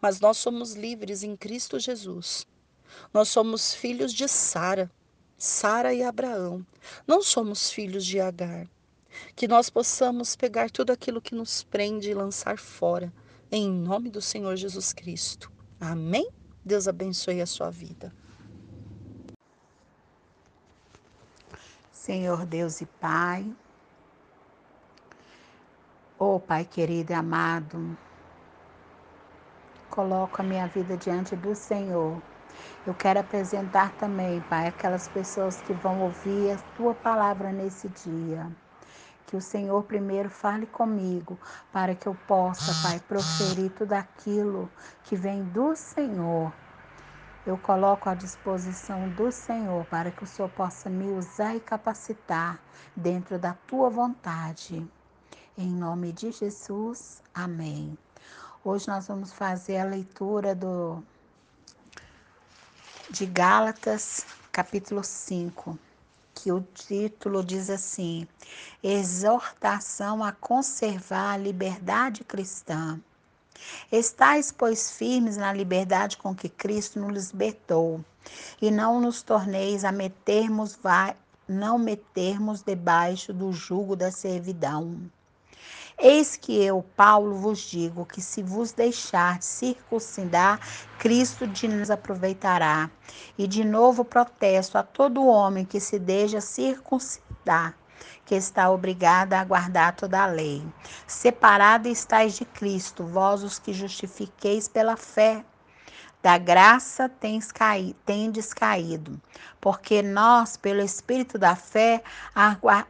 [0.00, 2.46] Mas nós somos livres em Cristo Jesus.
[3.12, 4.90] Nós somos filhos de Sara,
[5.36, 6.64] Sara e Abraão.
[7.06, 8.68] Não somos filhos de Agar.
[9.34, 13.12] Que nós possamos pegar tudo aquilo que nos prende e lançar fora,
[13.50, 15.50] em nome do Senhor Jesus Cristo.
[15.80, 16.28] Amém?
[16.64, 18.12] Deus abençoe a sua vida.
[22.04, 23.56] Senhor Deus e Pai,
[26.18, 27.98] ó oh, Pai querido e amado,
[29.90, 32.22] coloco a minha vida diante do Senhor.
[32.86, 38.50] Eu quero apresentar também, Pai, aquelas pessoas que vão ouvir a Tua palavra nesse dia.
[39.26, 41.40] que o Senhor primeiro fale comigo,
[41.72, 46.54] para que eu possa, Pai, proferir tudo aquilo que vem do Senhor.
[47.46, 52.58] Eu coloco à disposição do Senhor para que o Senhor possa me usar e capacitar
[52.96, 54.86] dentro da tua vontade.
[55.56, 57.98] Em nome de Jesus, amém.
[58.64, 61.02] Hoje nós vamos fazer a leitura do
[63.10, 65.78] de Gálatas, capítulo 5
[66.34, 68.26] que o título diz assim:
[68.82, 73.00] Exortação a conservar a liberdade cristã.
[73.90, 78.04] Estais, pois, firmes na liberdade com que Cristo nos libertou,
[78.60, 80.78] e não nos torneis a metermos,
[81.46, 85.10] não metermos debaixo do jugo da servidão.
[85.96, 90.58] Eis que eu, Paulo, vos digo que se vos deixar circuncidar,
[90.98, 92.90] Cristo de nos aproveitará.
[93.38, 97.78] E de novo protesto a todo homem que se deixa circuncidar,
[98.24, 100.66] que está obrigado a guardar toda a lei.
[101.06, 105.44] Separado estáis de Cristo, vós os que justifiqueis pela fé.
[106.22, 109.20] Da graça tens caído, tendes caído,
[109.60, 112.02] porque nós, pelo Espírito da fé,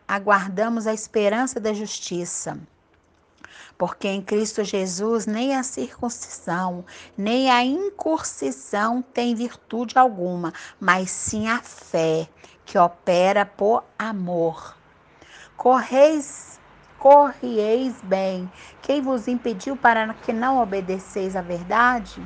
[0.07, 2.57] aguardamos a esperança da justiça.
[3.77, 6.85] Porque em Cristo Jesus nem a circuncisão,
[7.19, 12.29] nem a incursição tem virtude alguma, mas sim a fé,
[12.65, 14.77] que opera por amor.
[15.57, 16.61] Correis,
[16.99, 18.51] corrieis bem.
[18.83, 22.21] Quem vos impediu para que não obedeceis à verdade?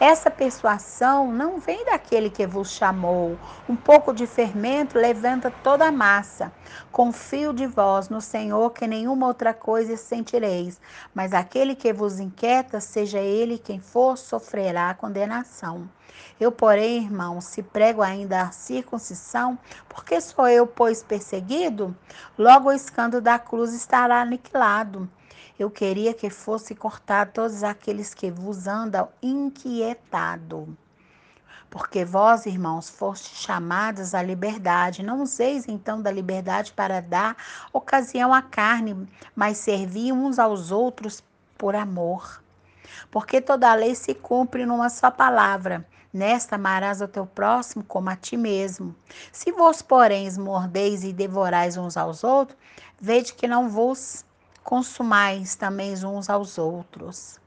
[0.00, 3.38] Essa persuasão não vem daquele que vos chamou.
[3.68, 6.52] Um pouco de fermento levanta toda a massa.
[6.90, 10.80] Confio de vós no Senhor que nenhuma outra coisa sentireis,
[11.14, 15.88] mas aquele que vos inquieta, seja ele quem for, sofrerá condenação.
[16.38, 19.58] Eu, porém, irmãos, se prego ainda a circuncisão,
[19.88, 21.96] porque sou eu, pois, perseguido?
[22.38, 25.08] Logo o escândalo da cruz estará aniquilado.
[25.58, 30.76] Eu queria que fosse cortado todos aqueles que vos andam inquietado.
[31.70, 35.02] Porque vós, irmãos, fostes chamados à liberdade.
[35.02, 37.36] Não useis então da liberdade para dar
[37.72, 41.24] ocasião à carne, mas servi uns aos outros
[41.56, 42.42] por amor.
[43.10, 45.86] Porque toda a lei se cumpre numa só palavra.
[46.12, 48.94] Nesta amarás o teu próximo como a ti mesmo.
[49.32, 52.58] Se vos, porém, mordeis e devorais uns aos outros,
[53.00, 54.22] vede que não vos
[54.62, 57.40] consumais também uns aos outros.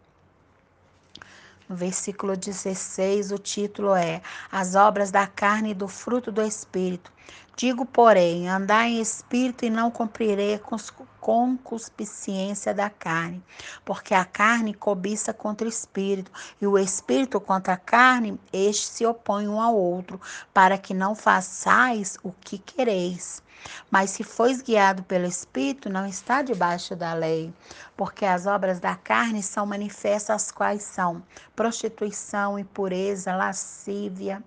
[1.69, 7.11] No versículo 16, o título é As obras da carne e do fruto do Espírito.
[7.57, 10.75] Digo, porém, andar em espírito e não cumprirei com
[11.21, 13.41] concupiscência da carne,
[13.83, 16.29] porque a carne cobiça contra o espírito,
[16.61, 20.19] e o espírito contra a carne, este se opõe um ao outro,
[20.53, 23.41] para que não façais o que quereis.
[23.89, 27.53] Mas se fois guiado pelo Espírito, não está debaixo da lei,
[27.95, 31.23] porque as obras da carne são manifestas, as quais são
[31.55, 34.43] prostituição, impureza, lascívia,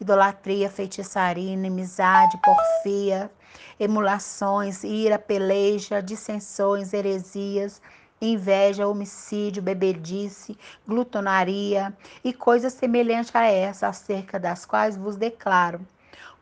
[0.00, 3.30] idolatria, feitiçaria, inimizade, porfia,
[3.78, 7.80] emulações, ira, peleja, dissensões, heresias,
[8.20, 15.80] inveja, homicídio, bebedice, glutonaria e coisas semelhantes a essa, acerca das quais vos declaro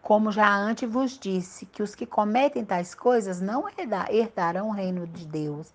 [0.09, 3.65] como já antes vos disse, que os que cometem tais coisas não
[4.09, 5.73] herdarão o reino de Deus.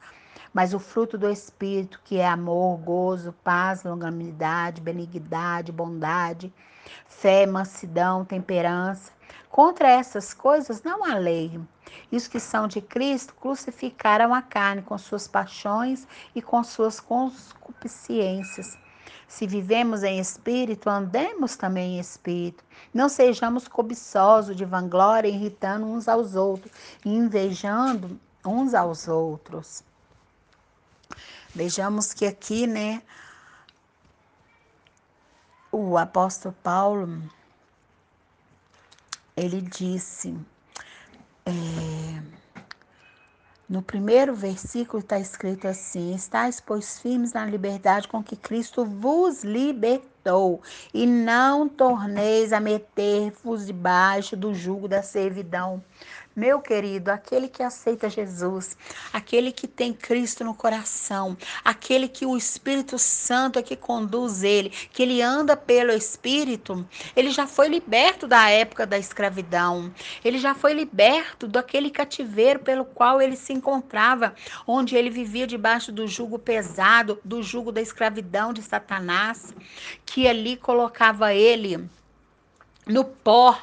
[0.54, 6.54] Mas o fruto do Espírito, que é amor, gozo, paz, longanimidade, benignidade, bondade,
[7.08, 9.12] fé, mansidão, temperança.
[9.49, 11.60] Contra essas coisas não há lei.
[12.12, 16.99] E os que são de Cristo crucificaram a carne com suas paixões e com suas
[16.99, 18.78] concupiscências.
[19.28, 22.64] Se vivemos em espírito, andemos também em espírito.
[22.93, 26.72] Não sejamos cobiçosos de vanglória, irritando uns aos outros,
[27.04, 29.84] invejando uns aos outros.
[31.56, 33.04] Vejamos que aqui, né,
[35.72, 37.22] o apóstolo Paulo,
[39.36, 40.36] ele disse,
[41.45, 42.22] é,
[43.70, 49.43] no primeiro versículo está escrito assim: Estais, pois, firmes na liberdade com que Cristo vos
[49.43, 50.62] libertou,
[50.93, 55.84] e não torneis a meter-vos debaixo do jugo da servidão.
[56.36, 58.76] Meu querido, aquele que aceita Jesus,
[59.14, 64.72] aquele que tem Cristo no coração, aquele que o Espírito Santo é que conduz ele,
[64.72, 66.84] que ele anda pelo Espírito,
[67.16, 69.94] ele já foi liberto da época da escravidão,
[70.26, 74.34] ele já foi liberto daquele cativeiro pelo qual ele se encontrava,
[74.66, 79.54] onde ele vivia debaixo do jugo pesado, do jugo da escravidão de Satanás,
[80.04, 81.88] que ali colocava ele
[82.88, 83.56] no pó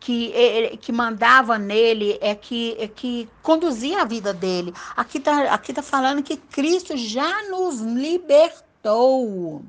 [0.00, 4.72] que, que mandava nele, é que, é que conduzia a vida dele.
[4.96, 9.62] Aqui está aqui tá falando que Cristo já nos libertou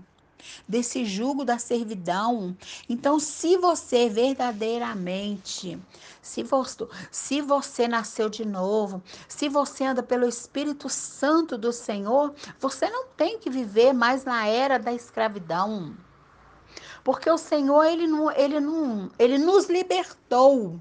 [0.67, 2.55] desse jugo da servidão.
[2.87, 5.79] Então, se você verdadeiramente,
[6.21, 12.33] se você, se você nasceu de novo, se você anda pelo Espírito Santo do Senhor,
[12.59, 15.95] você não tem que viver mais na era da escravidão.
[17.03, 20.79] Porque o Senhor, ele não, ele não, ele nos libertou.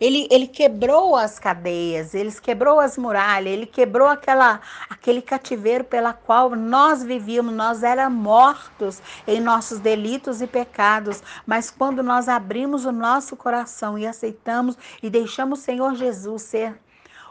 [0.00, 6.12] Ele, ele quebrou as cadeias, ele quebrou as muralhas, ele quebrou aquela, aquele cativeiro pela
[6.12, 11.22] qual nós vivíamos, nós éramos mortos em nossos delitos e pecados.
[11.46, 16.78] Mas quando nós abrimos o nosso coração e aceitamos e deixamos o Senhor Jesus ser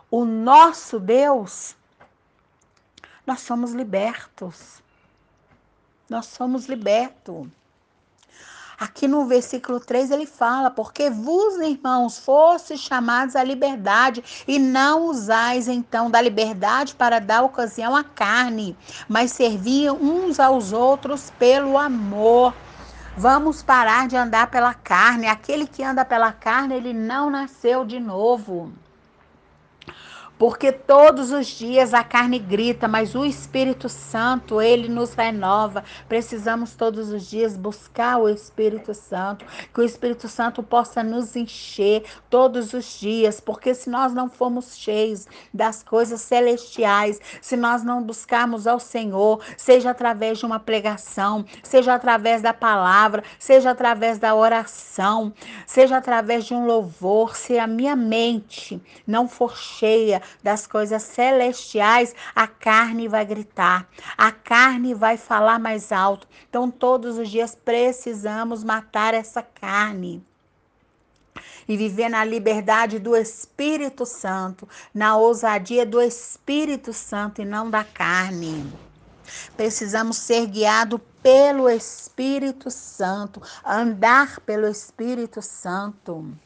[0.10, 1.76] o nosso Deus,
[3.26, 4.84] nós somos libertos.
[6.08, 7.48] Nós somos libertos.
[8.80, 15.06] Aqui no versículo 3 ele fala: Porque vos, irmãos, fostes chamados à liberdade, e não
[15.06, 21.78] usais então da liberdade para dar ocasião à carne, mas serviam uns aos outros pelo
[21.78, 22.54] amor.
[23.18, 25.28] Vamos parar de andar pela carne.
[25.28, 28.74] Aquele que anda pela carne, ele não nasceu de novo.
[30.38, 35.84] Porque todos os dias a carne grita, mas o Espírito Santo, ele nos renova.
[36.10, 42.04] Precisamos todos os dias buscar o Espírito Santo, que o Espírito Santo possa nos encher
[42.30, 48.04] todos os dias, porque se nós não formos cheios das coisas celestiais, se nós não
[48.04, 54.36] buscarmos ao Senhor, seja através de uma pregação, seja através da palavra, seja através da
[54.36, 55.34] oração,
[55.66, 62.14] seja através de um louvor, se a minha mente não for cheia das coisas celestiais,
[62.36, 66.28] a carne vai gritar, a carne vai falar mais alto.
[66.50, 70.24] Então, todos os dias precisamos matar essa carne
[71.68, 77.84] e viver na liberdade do Espírito Santo, na ousadia do Espírito Santo e não da
[77.84, 78.72] carne.
[79.58, 86.38] Precisamos ser guiados pelo Espírito Santo, andar pelo Espírito Santo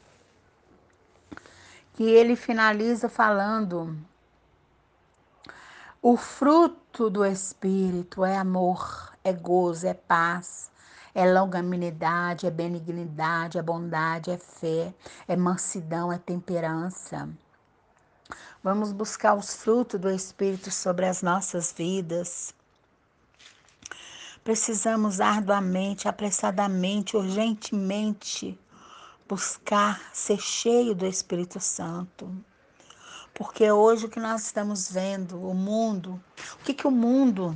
[2.00, 3.94] que ele finaliza falando:
[6.02, 10.72] o fruto do Espírito é amor, é gozo, é paz,
[11.14, 14.94] é longanimidade, é benignidade, é bondade, é fé,
[15.28, 17.28] é mansidão, é temperança.
[18.64, 22.56] Vamos buscar os frutos do Espírito sobre as nossas vidas.
[24.42, 28.58] Precisamos arduamente, apressadamente, urgentemente
[29.30, 32.36] buscar ser cheio do Espírito Santo.
[33.32, 36.22] Porque hoje o que nós estamos vendo, o mundo,
[36.56, 37.56] o que, que o mundo?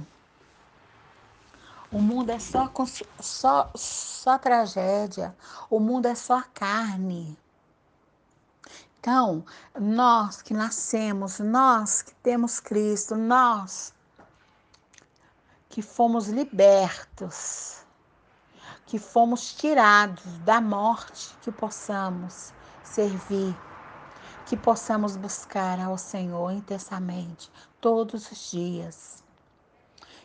[1.91, 2.71] O mundo é só,
[3.19, 5.35] só, só tragédia,
[5.69, 7.37] o mundo é só carne.
[8.99, 9.43] Então,
[9.77, 13.93] nós que nascemos, nós que temos Cristo, nós
[15.69, 17.82] que fomos libertos,
[18.93, 23.57] que fomos tirados da morte, que possamos servir,
[24.45, 29.23] que possamos buscar ao Senhor intensamente todos os dias.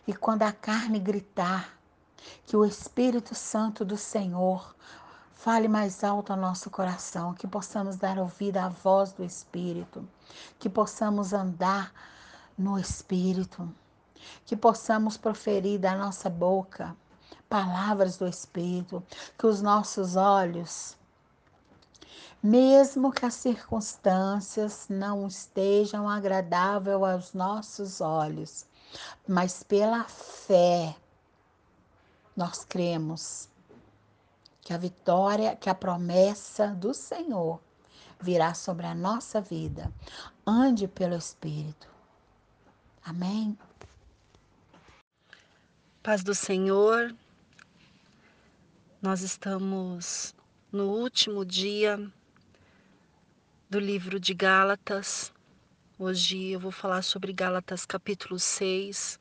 [0.06, 1.78] E quando a carne gritar,
[2.44, 4.76] que o Espírito Santo do Senhor
[5.32, 10.06] fale mais alto ao nosso coração, que possamos dar ouvido à voz do Espírito,
[10.58, 11.90] que possamos andar
[12.58, 13.74] no Espírito,
[14.44, 16.94] que possamos proferir da nossa boca
[17.48, 19.02] palavras do Espírito,
[19.38, 20.96] que os nossos olhos,
[22.42, 28.66] mesmo que as circunstâncias não estejam agradáveis aos nossos olhos,
[29.26, 30.94] mas pela fé
[32.36, 33.48] nós cremos
[34.60, 37.60] que a vitória, que a promessa do Senhor
[38.20, 39.92] virá sobre a nossa vida.
[40.46, 41.88] Ande pelo Espírito.
[43.04, 43.58] Amém.
[46.02, 47.14] Paz do Senhor.
[49.08, 50.34] Nós estamos
[50.70, 51.98] no último dia
[53.70, 55.32] do livro de Gálatas.
[55.98, 59.18] Hoje eu vou falar sobre Gálatas capítulo 6.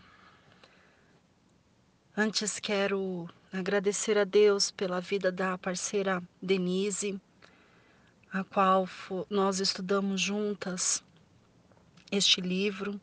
[2.18, 7.18] Antes quero agradecer a Deus pela vida da parceira Denise,
[8.30, 8.90] a qual
[9.30, 11.02] nós estudamos juntas
[12.12, 13.00] este livro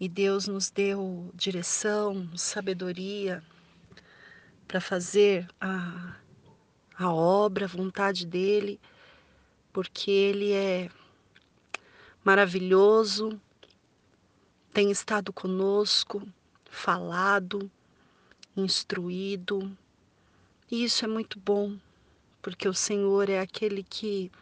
[0.00, 3.44] e Deus nos deu direção, sabedoria,
[4.66, 6.16] para fazer a,
[6.96, 8.80] a obra, a vontade dele,
[9.72, 10.88] porque ele é
[12.24, 13.40] maravilhoso,
[14.72, 16.26] tem estado conosco,
[16.70, 17.70] falado,
[18.56, 19.76] instruído,
[20.70, 21.76] e isso é muito bom,
[22.40, 24.32] porque o Senhor é aquele que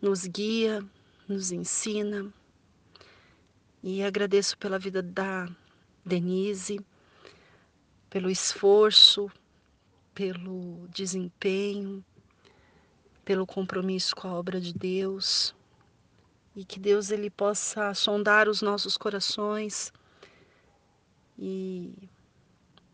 [0.00, 0.84] nos guia,
[1.26, 2.32] nos ensina.
[3.82, 5.48] E agradeço pela vida da
[6.04, 6.78] Denise,
[8.12, 9.30] pelo esforço,
[10.14, 12.04] pelo desempenho,
[13.24, 15.54] pelo compromisso com a obra de Deus.
[16.54, 19.90] E que Deus ele possa sondar os nossos corações
[21.38, 21.94] e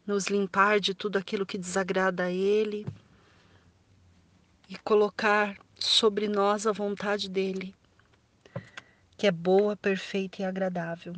[0.07, 2.87] nos limpar de tudo aquilo que desagrada a ele
[4.69, 7.75] e colocar sobre nós a vontade dele,
[9.17, 11.17] que é boa, perfeita e agradável.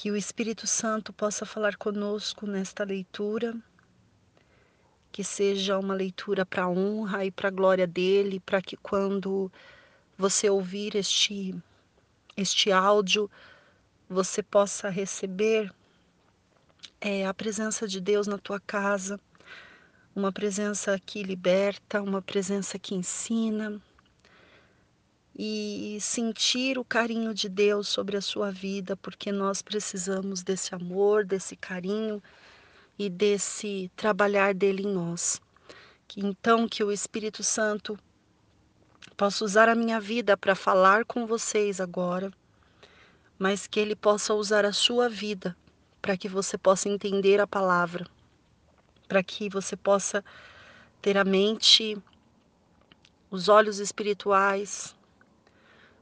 [0.00, 3.52] Que o Espírito Santo possa falar conosco nesta leitura,
[5.10, 9.50] que seja uma leitura para a honra e para a glória dele, para que quando
[10.16, 11.52] você ouvir este,
[12.36, 13.28] este áudio,
[14.08, 15.74] você possa receber
[17.00, 19.18] é, a presença de Deus na tua casa,
[20.14, 23.82] uma presença que liberta, uma presença que ensina
[25.38, 31.24] e sentir o carinho de Deus sobre a sua vida, porque nós precisamos desse amor,
[31.24, 32.20] desse carinho
[32.98, 35.40] e desse trabalhar dele em nós.
[36.16, 37.96] Então que o Espírito Santo
[39.16, 42.32] possa usar a minha vida para falar com vocês agora,
[43.38, 45.56] mas que ele possa usar a sua vida
[46.02, 48.04] para que você possa entender a palavra
[49.08, 50.22] para que você possa
[51.00, 51.96] ter a mente,
[53.30, 54.94] os olhos espirituais,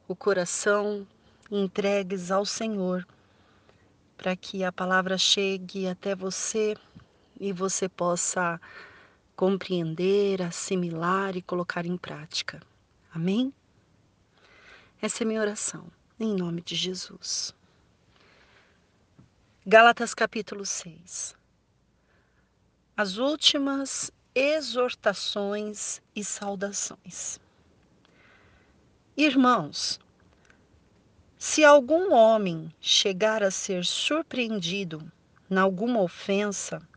[0.07, 1.07] o coração
[1.51, 3.07] entregues ao Senhor,
[4.17, 6.75] para que a palavra chegue até você
[7.39, 8.59] e você possa
[9.35, 12.59] compreender, assimilar e colocar em prática.
[13.13, 13.53] Amém?
[15.01, 15.85] Essa é minha oração,
[16.19, 17.53] em nome de Jesus.
[19.65, 21.37] Gálatas capítulo 6
[22.97, 27.39] as últimas exortações e saudações.
[29.19, 29.99] Irmãos,
[31.39, 35.11] se algum homem chegar a ser surpreendido
[35.49, 36.87] em alguma ofensa,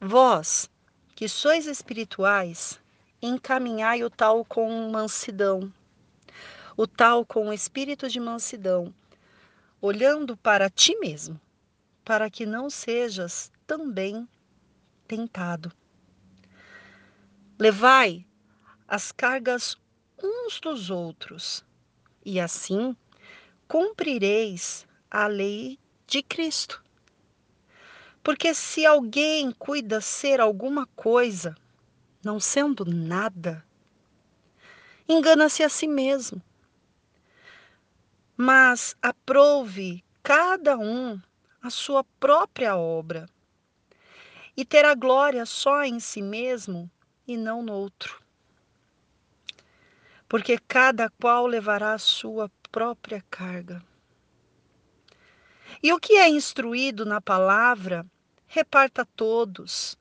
[0.00, 0.70] vós,
[1.12, 2.80] que sois espirituais,
[3.20, 5.74] encaminhai o tal com mansidão,
[6.76, 8.94] o tal com espírito de mansidão,
[9.80, 11.40] olhando para ti mesmo,
[12.04, 14.28] para que não sejas também
[15.08, 15.72] tentado.
[17.58, 18.24] Levai
[18.86, 19.76] as cargas
[20.24, 21.64] uns dos outros,
[22.24, 22.96] e assim
[23.68, 26.82] cumprireis a lei de Cristo.
[28.22, 31.54] Porque se alguém cuida ser alguma coisa,
[32.24, 33.62] não sendo nada,
[35.06, 36.42] engana-se a si mesmo.
[38.36, 41.20] Mas aprove cada um
[41.62, 43.28] a sua própria obra
[44.56, 46.90] e terá glória só em si mesmo
[47.28, 48.23] e não no outro.
[50.34, 53.80] Porque cada qual levará a sua própria carga.
[55.80, 58.04] E o que é instruído na palavra,
[58.48, 59.96] reparta a todos.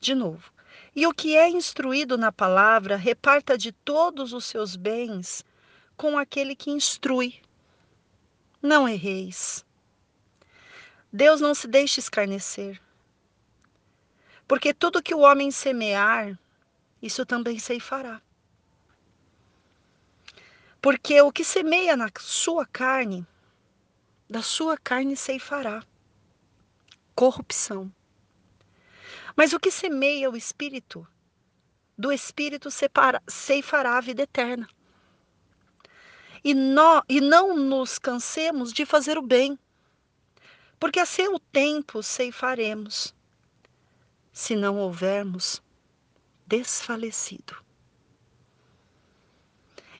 [0.00, 0.52] De novo.
[0.92, 5.44] E o que é instruído na palavra, reparta de todos os seus bens
[5.96, 7.40] com aquele que instrui.
[8.60, 9.64] Não erreis.
[11.12, 12.82] Deus não se deixa escarnecer.
[14.46, 16.38] Porque tudo que o homem semear,
[17.00, 18.20] isso também ceifará.
[20.80, 23.26] Porque o que semeia na sua carne,
[24.28, 25.82] da sua carne ceifará
[27.14, 27.92] corrupção.
[29.36, 31.06] Mas o que semeia o espírito,
[31.96, 34.68] do espírito separa, ceifará a vida eterna.
[36.42, 39.58] E, nó, e não nos cansemos de fazer o bem,
[40.78, 43.14] porque a seu tempo ceifaremos,
[44.34, 45.62] se não houvermos
[46.44, 47.56] desfalecido.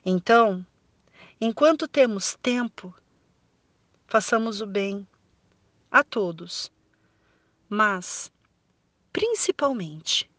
[0.05, 0.63] Então,
[1.39, 2.93] enquanto temos tempo,
[4.05, 5.07] façamos o bem
[5.89, 6.69] a todos,
[7.69, 8.29] mas
[9.13, 10.29] principalmente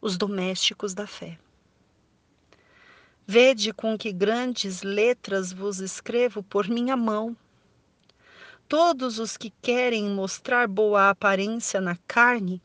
[0.00, 1.38] os domésticos da fé.
[3.24, 7.36] Vede com que grandes letras vos escrevo por minha mão
[8.68, 12.60] todos os que querem mostrar boa aparência na carne,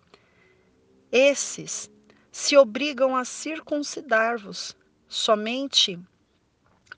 [1.11, 1.89] esses
[2.31, 4.75] se obrigam a circuncidar-vos
[5.07, 5.99] somente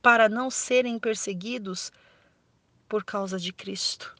[0.01, 1.91] para não serem perseguidos
[2.89, 4.15] por causa de Cristo.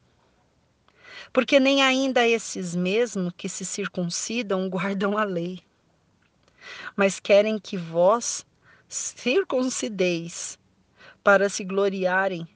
[1.33, 5.61] Porque nem ainda esses mesmos que se circuncidam guardam a lei,
[6.95, 8.45] mas querem que vós
[8.87, 10.57] circuncideis
[11.23, 12.47] para se gloriarem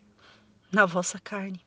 [0.71, 1.65] na vossa carne.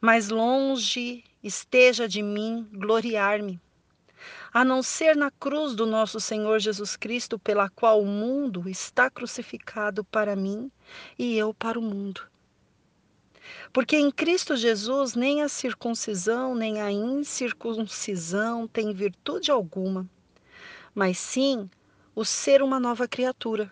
[0.00, 3.60] mas longe esteja de mim gloriar-me,
[4.52, 9.08] a não ser na cruz do nosso Senhor Jesus Cristo, pela qual o mundo está
[9.08, 10.70] crucificado para mim
[11.18, 12.22] e eu para o mundo.
[13.72, 20.08] Porque em Cristo Jesus nem a circuncisão nem a incircuncisão tem virtude alguma,
[20.94, 21.70] mas sim
[22.14, 23.70] o ser uma nova criatura.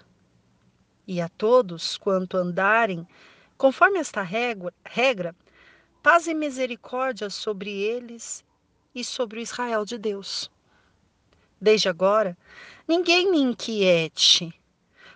[1.07, 3.07] E a todos quanto andarem
[3.57, 5.35] conforme esta regra,
[6.03, 8.45] paz e misericórdia sobre eles
[8.95, 10.51] e sobre o Israel de Deus.
[11.61, 12.37] Desde agora,
[12.87, 14.53] ninguém me inquiete,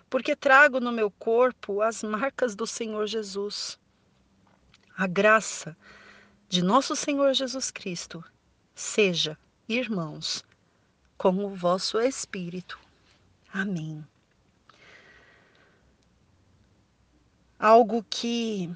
[0.09, 3.79] porque trago no meu corpo as marcas do Senhor Jesus.
[4.95, 5.75] A graça
[6.49, 8.23] de nosso Senhor Jesus Cristo
[8.75, 10.43] seja, irmãos,
[11.17, 12.77] com o vosso espírito.
[13.51, 14.05] Amém.
[17.57, 18.69] Algo que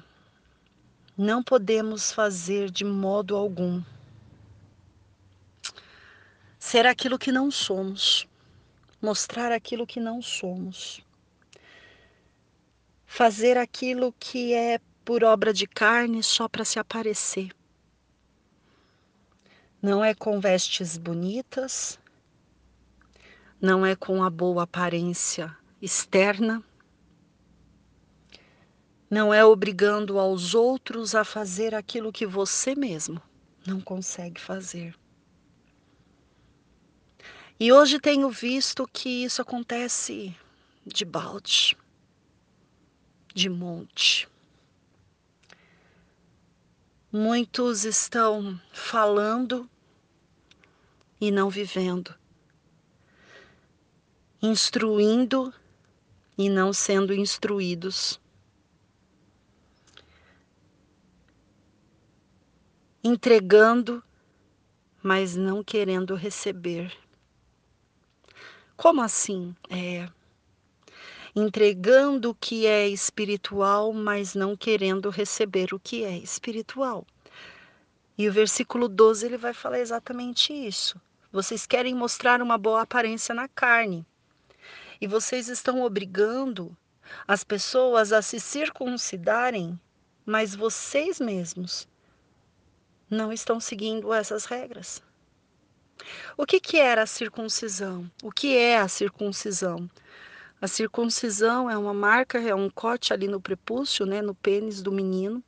[1.18, 3.82] não podemos fazer de modo algum.
[6.60, 8.28] Ser aquilo que não somos,
[9.02, 11.04] mostrar aquilo que não somos,
[13.04, 17.50] fazer aquilo que é por obra de carne só para se aparecer.
[19.82, 21.98] Não é com vestes bonitas,
[23.60, 26.62] não é com a boa aparência externa,
[29.10, 33.20] não é obrigando aos outros a fazer aquilo que você mesmo
[33.66, 34.94] não consegue fazer.
[37.60, 40.36] E hoje tenho visto que isso acontece
[40.86, 41.76] de balde,
[43.34, 44.28] de monte.
[47.10, 49.68] Muitos estão falando
[51.20, 52.14] e não vivendo,
[54.40, 55.52] instruindo
[56.36, 58.20] e não sendo instruídos,
[63.08, 64.02] entregando,
[65.02, 66.92] mas não querendo receber.
[68.76, 69.54] Como assim?
[69.70, 70.08] É
[71.34, 77.06] entregando o que é espiritual, mas não querendo receber o que é espiritual.
[78.16, 81.00] E o versículo 12 ele vai falar exatamente isso.
[81.30, 84.04] Vocês querem mostrar uma boa aparência na carne.
[85.00, 86.76] E vocês estão obrigando
[87.26, 89.78] as pessoas a se circuncidarem,
[90.26, 91.86] mas vocês mesmos
[93.10, 95.02] não estão seguindo essas regras.
[96.36, 98.10] O que, que era a circuncisão?
[98.22, 99.90] O que é a circuncisão?
[100.60, 104.90] A circuncisão é uma marca, é um corte ali no prepúcio, né, no pênis do
[104.90, 105.42] menino,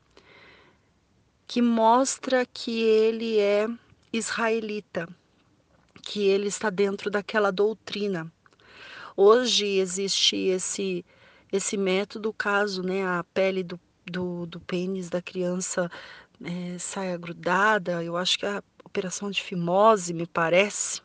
[1.47, 3.67] que mostra que ele é
[4.13, 5.09] israelita,
[6.03, 8.33] que ele está dentro daquela doutrina.
[9.17, 11.05] Hoje existe esse
[11.53, 15.91] esse método caso, né, a pele do, do, do pênis da criança
[16.45, 21.03] é, saia grudada, eu acho que a operação de fimose, me parece,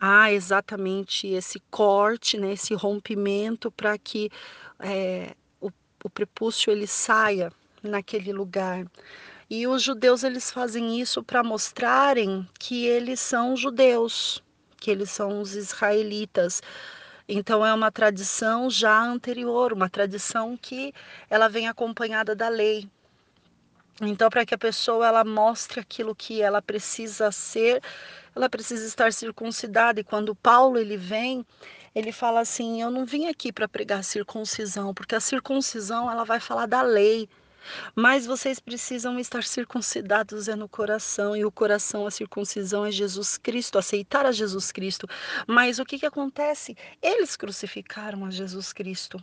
[0.00, 4.30] há exatamente esse corte, né, esse rompimento para que
[4.78, 5.70] é, o,
[6.04, 7.50] o prepúcio ele saia
[7.82, 8.86] naquele lugar.
[9.48, 14.42] E os judeus eles fazem isso para mostrarem que eles são judeus,
[14.78, 16.62] que eles são os israelitas.
[17.28, 20.92] Então é uma tradição já anterior, uma tradição que
[21.30, 22.88] ela vem acompanhada da lei.
[24.00, 27.82] Então para que a pessoa ela mostre aquilo que ela precisa ser,
[28.34, 30.00] ela precisa estar circuncidada.
[30.00, 31.46] E quando Paulo ele vem,
[31.94, 36.40] ele fala assim: "Eu não vim aqui para pregar circuncisão, porque a circuncisão ela vai
[36.40, 37.28] falar da lei,
[37.94, 43.38] mas vocês precisam estar circuncidados é no coração, e o coração, a circuncisão é Jesus
[43.38, 45.08] Cristo, aceitar a Jesus Cristo.
[45.46, 46.76] Mas o que, que acontece?
[47.02, 49.22] Eles crucificaram a Jesus Cristo.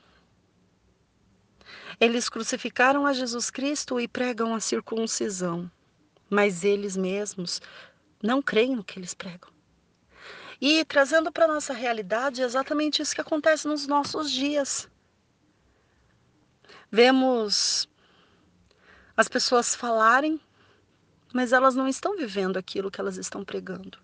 [2.00, 5.70] Eles crucificaram a Jesus Cristo e pregam a circuncisão,
[6.30, 7.62] mas eles mesmos
[8.22, 9.50] não creem no que eles pregam.
[10.60, 14.88] E trazendo para a nossa realidade, é exatamente isso que acontece nos nossos dias.
[16.92, 17.90] Vemos
[19.18, 20.40] as pessoas falarem,
[21.34, 23.98] mas elas não estão vivendo aquilo que elas estão pregando.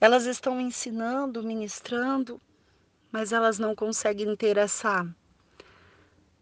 [0.00, 2.40] Elas estão ensinando, ministrando,
[3.10, 5.06] mas elas não conseguem ter essa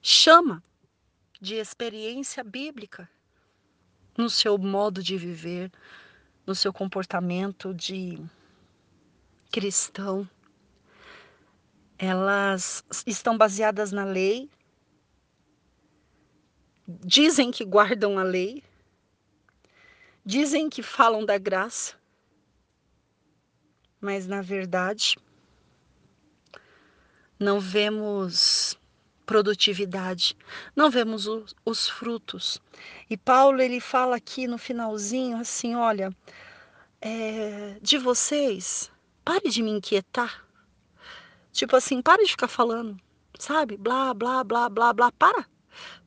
[0.03, 0.63] chama
[1.41, 3.09] de experiência bíblica
[4.17, 5.71] no seu modo de viver,
[6.47, 8.23] no seu comportamento de
[9.51, 10.29] cristão.
[11.99, 14.51] Elas estão baseadas na lei,
[16.87, 18.63] dizem que guardam a lei,
[20.25, 21.95] dizem que falam da graça,
[24.01, 25.17] mas na verdade
[27.39, 28.80] não vemos
[29.31, 30.37] produtividade,
[30.75, 32.61] não vemos o, os frutos.
[33.09, 36.13] E Paulo ele fala aqui no finalzinho assim, olha,
[37.01, 38.91] é, de vocês,
[39.25, 40.45] pare de me inquietar.
[41.53, 43.01] Tipo assim, pare de ficar falando,
[43.39, 43.77] sabe?
[43.77, 45.13] Blá, blá, blá, blá, blá.
[45.13, 45.47] Para.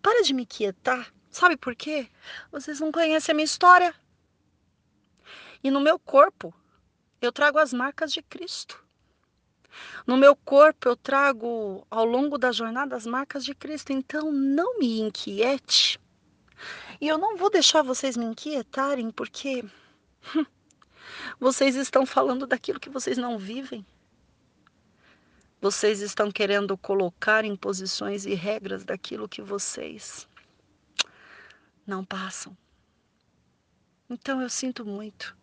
[0.01, 1.09] Para de me inquietar.
[1.31, 2.09] Sabe por quê?
[2.51, 3.95] Vocês não conhecem a minha história.
[5.63, 6.53] E no meu corpo,
[7.21, 8.83] eu trago as marcas de Cristo.
[10.05, 14.79] No meu corpo eu trago ao longo da jornada as marcas de Cristo, então não
[14.79, 15.99] me inquiete.
[16.99, 19.63] E eu não vou deixar vocês me inquietarem porque
[21.39, 23.85] vocês estão falando daquilo que vocês não vivem.
[25.59, 30.27] Vocês estão querendo colocar imposições e regras daquilo que vocês
[31.87, 32.55] não passam.
[34.09, 35.35] Então eu sinto muito.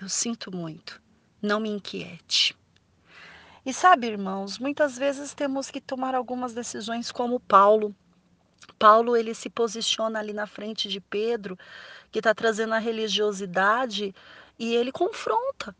[0.00, 1.00] Eu sinto muito.
[1.40, 2.56] Não me inquiete.
[3.66, 7.92] E sabe, irmãos, muitas vezes temos que tomar algumas decisões como Paulo.
[8.78, 11.58] Paulo ele se posiciona ali na frente de Pedro,
[12.12, 14.14] que está trazendo a religiosidade,
[14.56, 15.74] e ele confronta.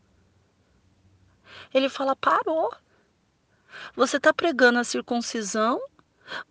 [1.73, 2.75] Ele fala: parou.
[3.95, 5.81] Você está pregando a circuncisão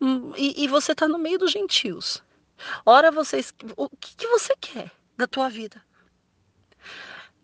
[0.00, 2.24] hum, e, e você está no meio dos gentios.
[2.84, 5.85] Ora, vocês, o que, que você quer da tua vida?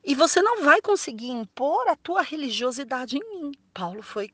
[0.04, 3.52] E você não vai conseguir impor a tua religiosidade em mim.
[3.72, 4.30] Paulo foi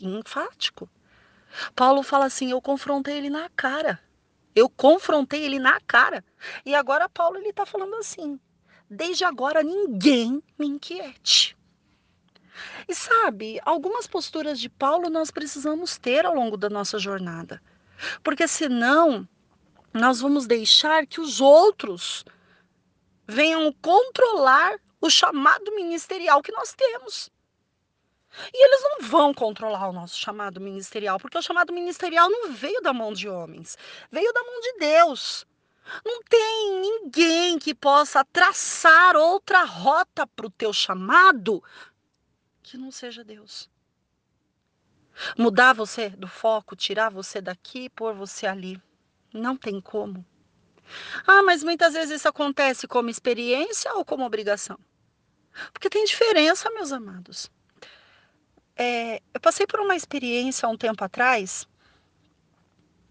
[0.00, 0.88] enfático.
[1.76, 4.00] Paulo fala assim: eu confrontei ele na cara.
[4.54, 6.24] Eu confrontei ele na cara.
[6.64, 8.40] E agora Paulo ele está falando assim:
[8.88, 11.56] desde agora ninguém me inquiete.
[12.88, 17.62] E sabe, algumas posturas de Paulo nós precisamos ter ao longo da nossa jornada.
[18.22, 19.28] Porque senão
[19.92, 22.24] nós vamos deixar que os outros
[23.32, 27.30] venham controlar o chamado ministerial que nós temos.
[28.52, 32.80] E eles não vão controlar o nosso chamado ministerial, porque o chamado ministerial não veio
[32.80, 33.76] da mão de homens,
[34.10, 35.46] veio da mão de Deus.
[36.04, 41.62] Não tem ninguém que possa traçar outra rota para o teu chamado
[42.62, 43.68] que não seja Deus.
[45.36, 48.80] Mudar você do foco, tirar você daqui, pôr você ali.
[49.32, 50.24] Não tem como.
[51.26, 54.78] Ah, mas muitas vezes isso acontece como experiência ou como obrigação?
[55.72, 57.50] Porque tem diferença, meus amados.
[58.76, 61.68] É, eu passei por uma experiência há um tempo atrás.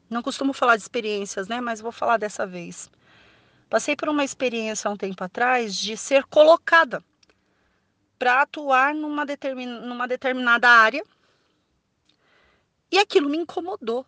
[0.10, 1.62] Não costumo falar de experiências, né?
[1.62, 2.90] Mas vou falar dessa vez.
[3.70, 7.04] Passei por uma experiência há um tempo atrás de ser colocada
[8.20, 11.04] para atuar numa, determin, numa determinada área.
[12.92, 14.06] E aquilo me incomodou.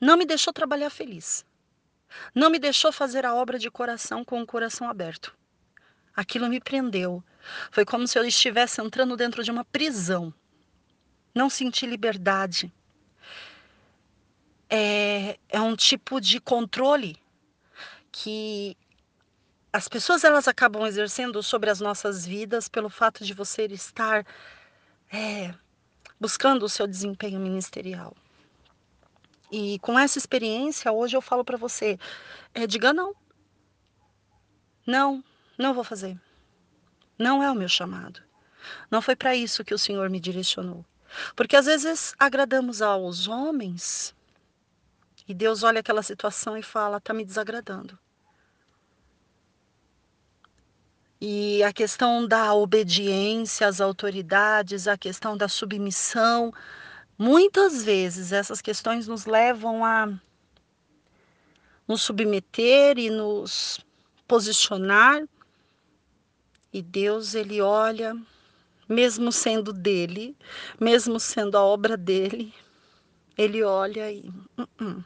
[0.00, 1.44] Não me deixou trabalhar feliz.
[2.34, 5.36] Não me deixou fazer a obra de coração com o coração aberto.
[6.14, 7.22] Aquilo me prendeu.
[7.70, 10.32] Foi como se eu estivesse entrando dentro de uma prisão.
[11.34, 12.72] Não senti liberdade.
[14.68, 17.16] É, é um tipo de controle
[18.10, 18.76] que
[19.72, 24.26] as pessoas elas acabam exercendo sobre as nossas vidas pelo fato de você estar
[25.12, 25.54] é,
[26.18, 28.14] buscando o seu desempenho ministerial.
[29.50, 31.98] E com essa experiência, hoje eu falo para você:
[32.54, 33.14] é, diga não.
[34.86, 35.22] Não,
[35.58, 36.18] não vou fazer.
[37.18, 38.22] Não é o meu chamado.
[38.90, 40.84] Não foi para isso que o Senhor me direcionou.
[41.34, 44.14] Porque às vezes agradamos aos homens
[45.26, 47.98] e Deus olha aquela situação e fala: está me desagradando.
[51.20, 56.52] E a questão da obediência às autoridades, a questão da submissão,
[57.18, 60.08] Muitas vezes essas questões nos levam a
[61.88, 63.84] nos submeter e nos
[64.28, 65.26] posicionar.
[66.72, 68.16] E Deus, ele olha,
[68.88, 70.36] mesmo sendo dele,
[70.78, 72.54] mesmo sendo a obra dele,
[73.36, 74.28] ele olha e.
[74.56, 75.04] Uh -uh.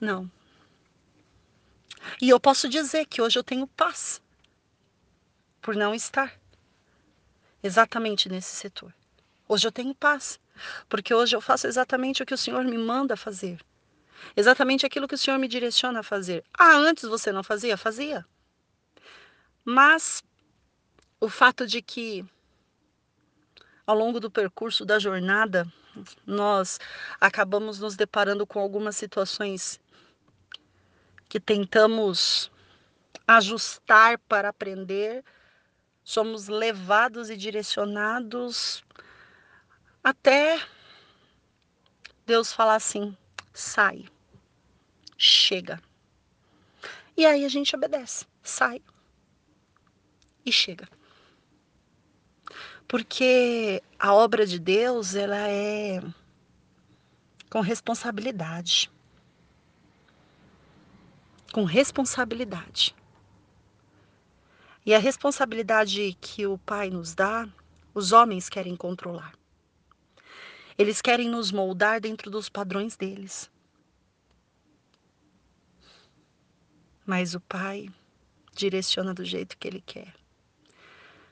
[0.00, 0.28] Não.
[2.20, 4.20] E eu posso dizer que hoje eu tenho paz
[5.60, 6.36] por não estar
[7.62, 8.92] exatamente nesse setor.
[9.46, 10.40] Hoje eu tenho paz
[10.88, 13.60] porque hoje eu faço exatamente o que o Senhor me manda fazer.
[14.36, 16.44] Exatamente aquilo que o Senhor me direciona a fazer.
[16.56, 17.76] Ah, antes você não fazia?
[17.76, 18.26] Fazia.
[19.64, 20.22] Mas
[21.20, 22.24] o fato de que
[23.86, 25.66] ao longo do percurso da jornada
[26.26, 26.78] nós
[27.20, 29.80] acabamos nos deparando com algumas situações
[31.28, 32.50] que tentamos
[33.26, 35.24] ajustar para aprender,
[36.02, 38.82] somos levados e direcionados
[40.02, 40.60] até
[42.26, 43.16] Deus falar assim:
[43.52, 44.06] sai,
[45.16, 45.80] chega.
[47.16, 48.80] E aí a gente obedece, sai
[50.44, 50.88] e chega.
[52.86, 56.00] Porque a obra de Deus, ela é
[57.50, 58.90] com responsabilidade.
[61.52, 62.94] Com responsabilidade.
[64.86, 67.46] E a responsabilidade que o Pai nos dá,
[67.92, 69.34] os homens querem controlar.
[70.78, 73.50] Eles querem nos moldar dentro dos padrões deles.
[77.04, 77.88] Mas o Pai
[78.54, 80.14] direciona do jeito que Ele quer,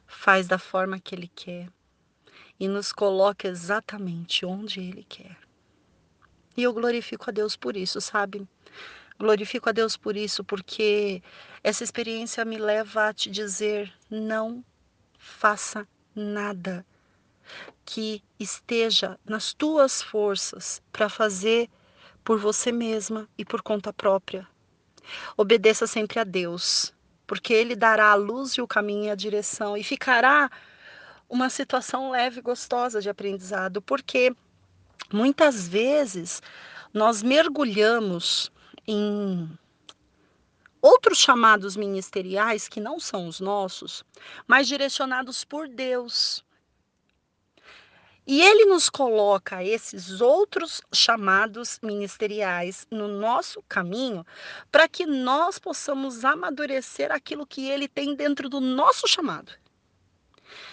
[0.04, 1.68] faz da forma que Ele quer
[2.58, 5.38] e nos coloca exatamente onde Ele quer.
[6.56, 8.48] E eu glorifico a Deus por isso, sabe?
[9.16, 11.22] Glorifico a Deus por isso, porque
[11.62, 14.64] essa experiência me leva a te dizer: não
[15.18, 16.84] faça nada
[17.84, 21.68] que esteja nas tuas forças para fazer
[22.24, 24.46] por você mesma e por conta própria.
[25.36, 26.92] Obedeça sempre a Deus,
[27.26, 30.50] porque Ele dará a luz e o caminho e a direção, e ficará
[31.28, 34.34] uma situação leve e gostosa de aprendizado, porque
[35.12, 36.42] muitas vezes
[36.92, 38.50] nós mergulhamos
[38.86, 39.48] em
[40.80, 44.04] outros chamados ministeriais que não são os nossos,
[44.46, 46.44] mas direcionados por Deus.
[48.26, 54.26] E ele nos coloca esses outros chamados ministeriais no nosso caminho
[54.70, 59.52] para que nós possamos amadurecer aquilo que ele tem dentro do nosso chamado.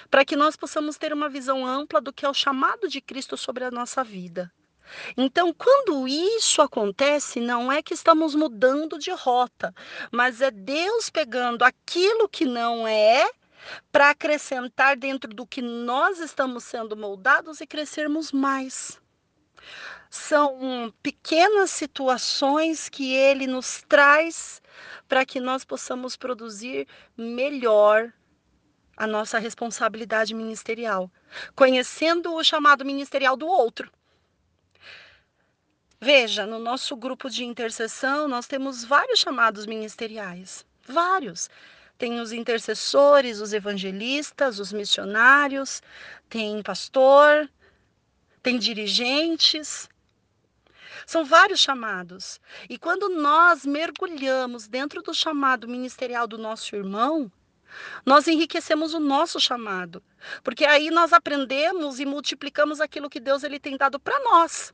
[0.09, 3.37] Para que nós possamos ter uma visão ampla do que é o chamado de Cristo
[3.37, 4.51] sobre a nossa vida.
[5.15, 9.73] Então, quando isso acontece, não é que estamos mudando de rota,
[10.11, 13.29] mas é Deus pegando aquilo que não é
[13.91, 19.01] para acrescentar dentro do que nós estamos sendo moldados e crescermos mais.
[20.09, 24.61] São pequenas situações que ele nos traz
[25.07, 26.87] para que nós possamos produzir
[27.17, 28.13] melhor
[28.95, 31.09] a nossa responsabilidade ministerial,
[31.55, 33.91] conhecendo o chamado ministerial do outro.
[35.99, 41.49] Veja, no nosso grupo de intercessão, nós temos vários chamados ministeriais, vários.
[41.97, 45.81] Tem os intercessores, os evangelistas, os missionários,
[46.27, 47.49] tem pastor,
[48.41, 49.89] tem dirigentes.
[51.05, 52.39] São vários chamados.
[52.69, 57.31] E quando nós mergulhamos dentro do chamado ministerial do nosso irmão,
[58.05, 60.03] nós enriquecemos o nosso chamado,
[60.43, 64.73] porque aí nós aprendemos e multiplicamos aquilo que Deus ele tem dado para nós.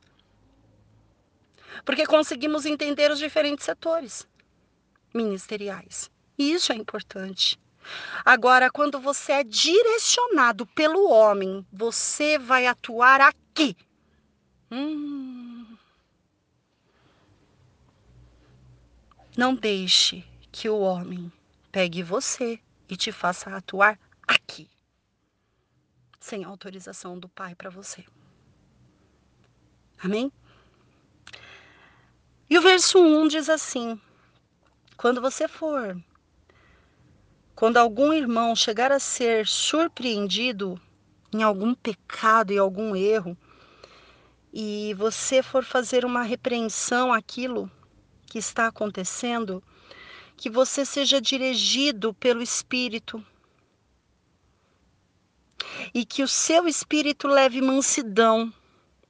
[1.84, 4.28] Porque conseguimos entender os diferentes setores
[5.14, 6.10] ministeriais.
[6.40, 7.60] Isso é importante.
[8.24, 13.76] Agora, quando você é direcionado pelo homem, você vai atuar aqui.
[14.70, 15.76] Hum.
[19.36, 21.30] Não deixe que o homem
[21.70, 22.58] pegue você
[22.88, 24.66] e te faça atuar aqui,
[26.18, 28.02] sem autorização do pai para você.
[30.02, 30.32] Amém?
[32.48, 34.00] E o verso 1 diz assim:
[34.96, 36.02] quando você for
[37.60, 40.80] quando algum irmão chegar a ser surpreendido
[41.30, 43.36] em algum pecado e algum erro,
[44.50, 47.70] e você for fazer uma repreensão àquilo
[48.24, 49.62] que está acontecendo,
[50.38, 53.22] que você seja dirigido pelo Espírito.
[55.92, 58.50] E que o seu espírito leve mansidão.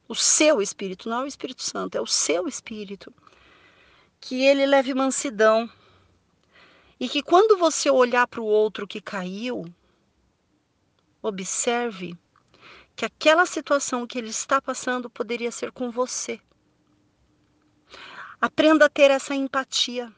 [0.08, 3.14] O seu espírito, não é o Espírito Santo, é o seu espírito.
[4.20, 5.70] Que ele leve mansidão
[7.00, 9.64] e que quando você olhar para o outro que caiu,
[11.22, 12.14] observe
[12.94, 16.38] que aquela situação que ele está passando poderia ser com você.
[18.38, 20.12] Aprenda a ter essa empatia,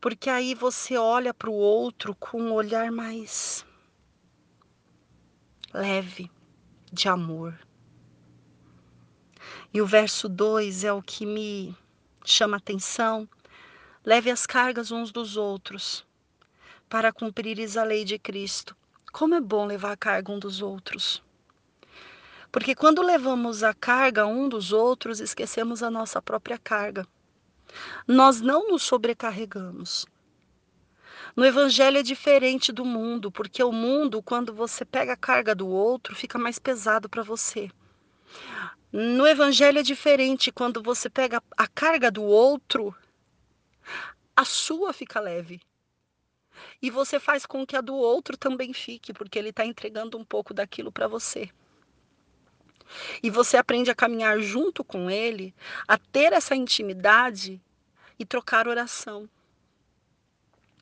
[0.00, 3.64] porque aí você olha para o outro com um olhar mais
[5.72, 6.28] leve,
[6.92, 7.56] de amor.
[9.72, 11.76] E o verso 2 é o que me
[12.24, 13.28] chama atenção
[14.04, 16.04] Leve as cargas uns dos outros,
[16.88, 18.76] para cumprires a lei de Cristo.
[19.12, 21.22] Como é bom levar a carga um dos outros.
[22.50, 27.06] Porque quando levamos a carga um dos outros, esquecemos a nossa própria carga.
[28.04, 30.04] Nós não nos sobrecarregamos.
[31.36, 35.68] No evangelho é diferente do mundo, porque o mundo, quando você pega a carga do
[35.68, 37.70] outro, fica mais pesado para você.
[38.92, 42.92] No evangelho é diferente, quando você pega a carga do outro,
[44.36, 45.60] a sua fica leve.
[46.80, 50.24] E você faz com que a do outro também fique, porque ele está entregando um
[50.24, 51.50] pouco daquilo para você.
[53.22, 55.54] E você aprende a caminhar junto com ele,
[55.88, 57.60] a ter essa intimidade
[58.18, 59.28] e trocar oração.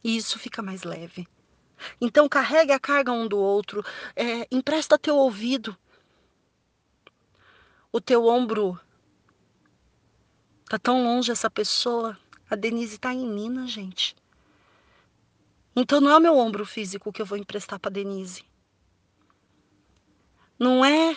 [0.03, 1.29] E isso fica mais leve.
[2.01, 5.77] Então carregue a carga um do outro, é, empresta teu ouvido,
[7.93, 8.79] o teu ombro
[10.69, 12.17] tá tão longe essa pessoa.
[12.51, 14.17] A Denise tá em Minas, gente.
[15.77, 18.45] Então não é o meu ombro físico que eu vou emprestar para Denise.
[20.59, 21.17] Não é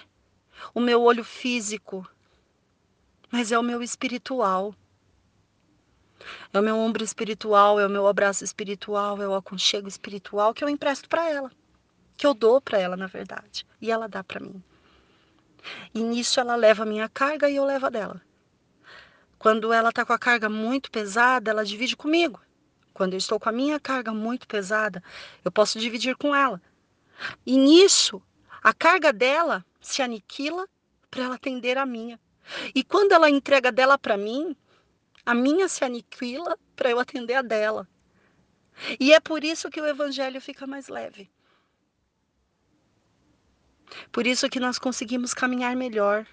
[0.74, 2.08] o meu olho físico,
[3.32, 4.76] mas é o meu espiritual.
[6.54, 10.64] É o meu ombro espiritual, é o meu abraço espiritual, é o aconchego espiritual que
[10.64, 11.52] eu empresto para ela,
[12.16, 14.64] que eu dou para ela, na verdade, e ela dá para mim.
[15.94, 18.22] E nisso ela leva a minha carga e eu levo a dela.
[19.44, 22.40] Quando ela está com a carga muito pesada, ela divide comigo.
[22.94, 25.04] Quando eu estou com a minha carga muito pesada,
[25.44, 26.62] eu posso dividir com ela.
[27.46, 28.24] E nisso,
[28.64, 30.66] a carga dela se aniquila
[31.12, 32.18] para ela atender a minha.
[32.74, 34.56] E quando ela entrega dela para mim,
[35.26, 37.86] a minha se aniquila para eu atender a dela.
[38.98, 41.30] E é por isso que o evangelho fica mais leve.
[44.10, 46.26] Por isso que nós conseguimos caminhar melhor.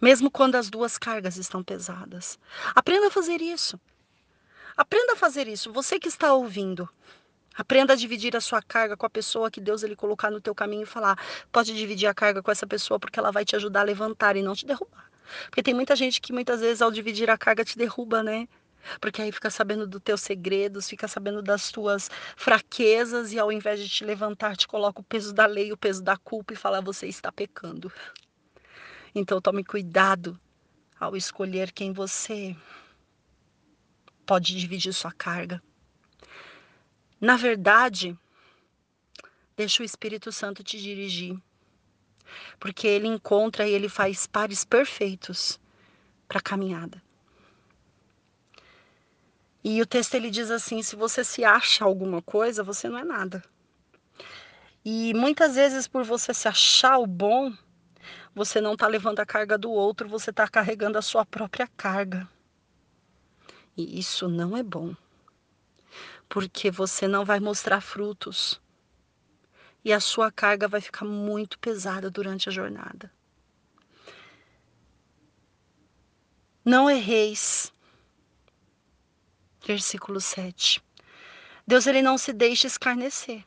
[0.00, 2.38] Mesmo quando as duas cargas estão pesadas.
[2.74, 3.78] Aprenda a fazer isso.
[4.76, 5.72] Aprenda a fazer isso.
[5.72, 6.88] Você que está ouvindo.
[7.54, 10.54] Aprenda a dividir a sua carga com a pessoa que Deus ele colocar no teu
[10.54, 11.18] caminho e falar:
[11.52, 14.42] pode dividir a carga com essa pessoa porque ela vai te ajudar a levantar e
[14.42, 15.10] não te derrubar.
[15.44, 18.48] Porque tem muita gente que muitas vezes ao dividir a carga te derruba, né?
[19.00, 23.80] Porque aí fica sabendo dos teus segredos, fica sabendo das tuas fraquezas e ao invés
[23.80, 26.80] de te levantar, te coloca o peso da lei, o peso da culpa e fala
[26.80, 27.92] você está pecando.
[29.14, 30.38] Então tome cuidado
[30.98, 32.56] ao escolher quem você
[34.24, 35.62] pode dividir sua carga.
[37.20, 38.16] Na verdade,
[39.56, 41.40] deixa o Espírito Santo te dirigir
[42.58, 45.58] porque ele encontra e ele faz pares perfeitos
[46.28, 47.02] para a caminhada.
[49.62, 53.04] E o texto ele diz assim: se você se acha alguma coisa, você não é
[53.04, 53.42] nada.
[54.84, 57.52] E muitas vezes, por você se achar o bom,
[58.34, 62.28] você não está levando a carga do outro, você está carregando a sua própria carga.
[63.76, 64.94] E isso não é bom,
[66.28, 68.60] porque você não vai mostrar frutos
[69.84, 73.10] e a sua carga vai ficar muito pesada durante a jornada.
[76.64, 77.72] Não erreis.
[79.64, 80.82] Versículo 7.
[81.66, 83.44] Deus ele não se deixa escarnecer.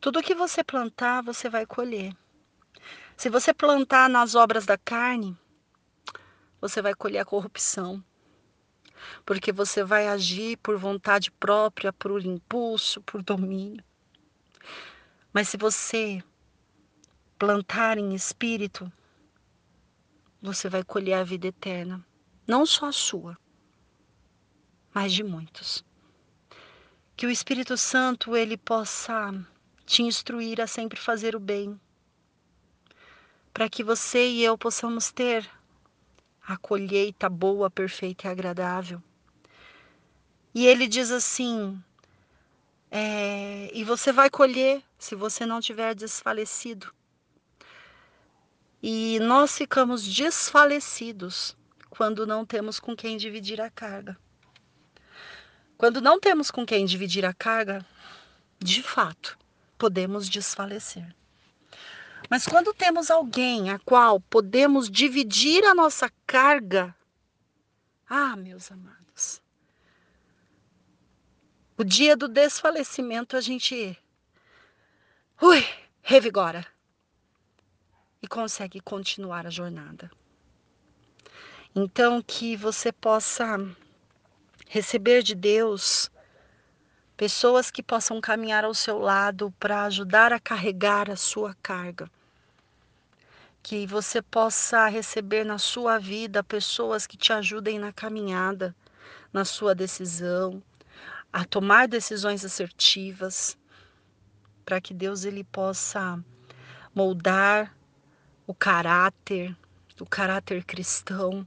[0.00, 2.16] Tudo que você plantar, você vai colher.
[3.16, 5.36] Se você plantar nas obras da carne,
[6.60, 8.02] você vai colher a corrupção.
[9.24, 13.84] Porque você vai agir por vontade própria, por impulso, por domínio.
[15.32, 16.22] Mas se você
[17.38, 18.90] plantar em espírito,
[20.40, 22.04] você vai colher a vida eterna.
[22.46, 23.36] Não só a sua,
[24.92, 25.84] mas de muitos.
[27.16, 29.32] Que o Espírito Santo ele possa
[29.86, 31.80] te instruir a sempre fazer o bem,
[33.54, 35.48] para que você e eu possamos ter
[36.44, 39.00] a colheita boa, perfeita e agradável.
[40.52, 41.80] E ele diz assim:
[42.90, 46.92] é, e você vai colher se você não tiver desfalecido.
[48.82, 51.56] E nós ficamos desfalecidos
[51.88, 54.18] quando não temos com quem dividir a carga.
[55.78, 57.86] Quando não temos com quem dividir a carga,
[58.58, 59.38] de fato,
[59.78, 61.14] podemos desfalecer.
[62.28, 66.94] Mas quando temos alguém a qual podemos dividir a nossa carga,
[68.08, 69.42] ah, meus amados,
[71.76, 73.98] o dia do desfalecimento a gente
[75.42, 75.66] ui,
[76.02, 76.66] revigora
[78.22, 80.10] e consegue continuar a jornada.
[81.74, 83.58] Então que você possa
[84.68, 86.10] receber de Deus
[87.16, 92.10] pessoas que possam caminhar ao seu lado para ajudar a carregar a sua carga.
[93.62, 98.74] Que você possa receber na sua vida pessoas que te ajudem na caminhada,
[99.32, 100.62] na sua decisão,
[101.32, 103.56] a tomar decisões assertivas,
[104.64, 106.22] para que Deus ele possa
[106.94, 107.74] moldar
[108.46, 109.56] o caráter,
[110.00, 111.46] o caráter cristão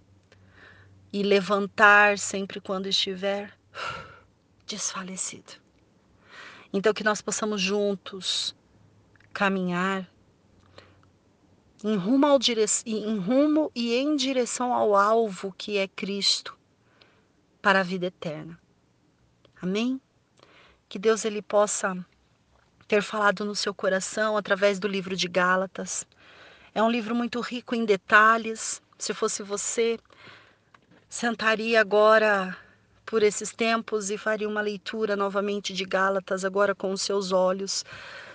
[1.12, 3.54] e levantar sempre quando estiver
[4.68, 5.54] desfalecido.
[6.72, 8.56] Então que nós possamos juntos
[9.34, 10.08] caminhar
[11.84, 12.66] em rumo, ao dire...
[12.86, 16.58] em rumo e em direção ao alvo que é Cristo
[17.62, 18.60] para a vida eterna.
[19.62, 20.02] Amém?
[20.90, 21.96] Que Deus ele possa
[22.88, 26.06] ter falado no seu coração através do livro de Gálatas.
[26.74, 28.82] É um livro muito rico em detalhes.
[28.98, 30.00] Se fosse você,
[31.10, 32.58] sentaria agora
[33.08, 37.86] por esses tempos e faria uma leitura novamente de Gálatas, agora com os seus olhos,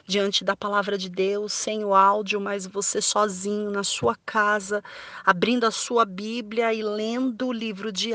[0.07, 4.83] diante da palavra de Deus, sem o áudio, mas você sozinho na sua casa,
[5.25, 8.13] abrindo a sua Bíblia e lendo o livro de,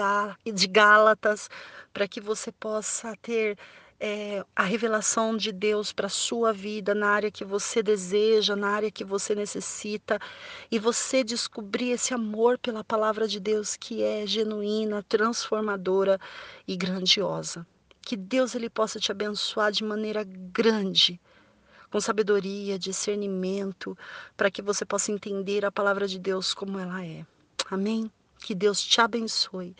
[0.51, 1.47] de Gálatas,
[1.93, 3.55] para que você possa ter
[3.99, 8.69] é, a revelação de Deus para a sua vida, na área que você deseja, na
[8.69, 10.19] área que você necessita,
[10.69, 16.19] e você descobrir esse amor pela palavra de Deus que é genuína, transformadora
[16.67, 17.65] e grandiosa.
[18.01, 21.19] Que Deus ele possa te abençoar de maneira grande,
[21.89, 23.97] com sabedoria, discernimento,
[24.35, 27.25] para que você possa entender a palavra de Deus como ela é.
[27.71, 28.11] Amém?
[28.39, 29.75] Que Deus te abençoe.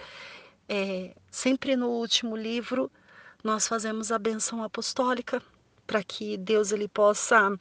[0.68, 2.91] É, sempre no último livro
[3.43, 5.41] nós fazemos a benção apostólica
[5.85, 7.57] para que Deus ele possa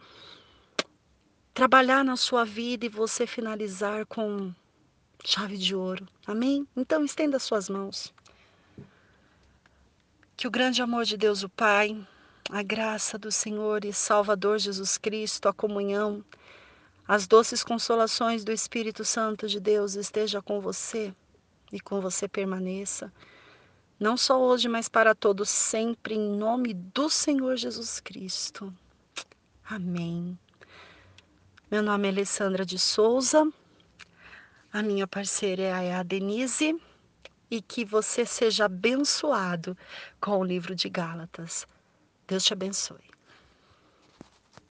[1.55, 4.53] trabalhar na sua vida e você finalizar com
[5.24, 6.07] chave de ouro.
[6.27, 6.66] Amém?
[6.77, 8.12] Então estenda suas mãos.
[10.36, 11.97] Que o grande amor de Deus o Pai,
[12.51, 16.24] a graça do Senhor e Salvador Jesus Cristo, a comunhão,
[17.09, 21.15] as doces consolações do Espírito Santo de Deus esteja com você
[21.73, 23.12] e com você permaneça
[23.98, 28.73] não só hoje, mas para todos sempre, em nome do Senhor Jesus Cristo.
[29.68, 30.39] Amém.
[31.70, 33.51] Meu nome é Alessandra de Souza,
[34.73, 36.81] a minha parceira é a Denise,
[37.51, 39.77] e que você seja abençoado
[40.20, 41.66] com o livro de Gálatas.
[42.27, 43.16] Deus te abençoe.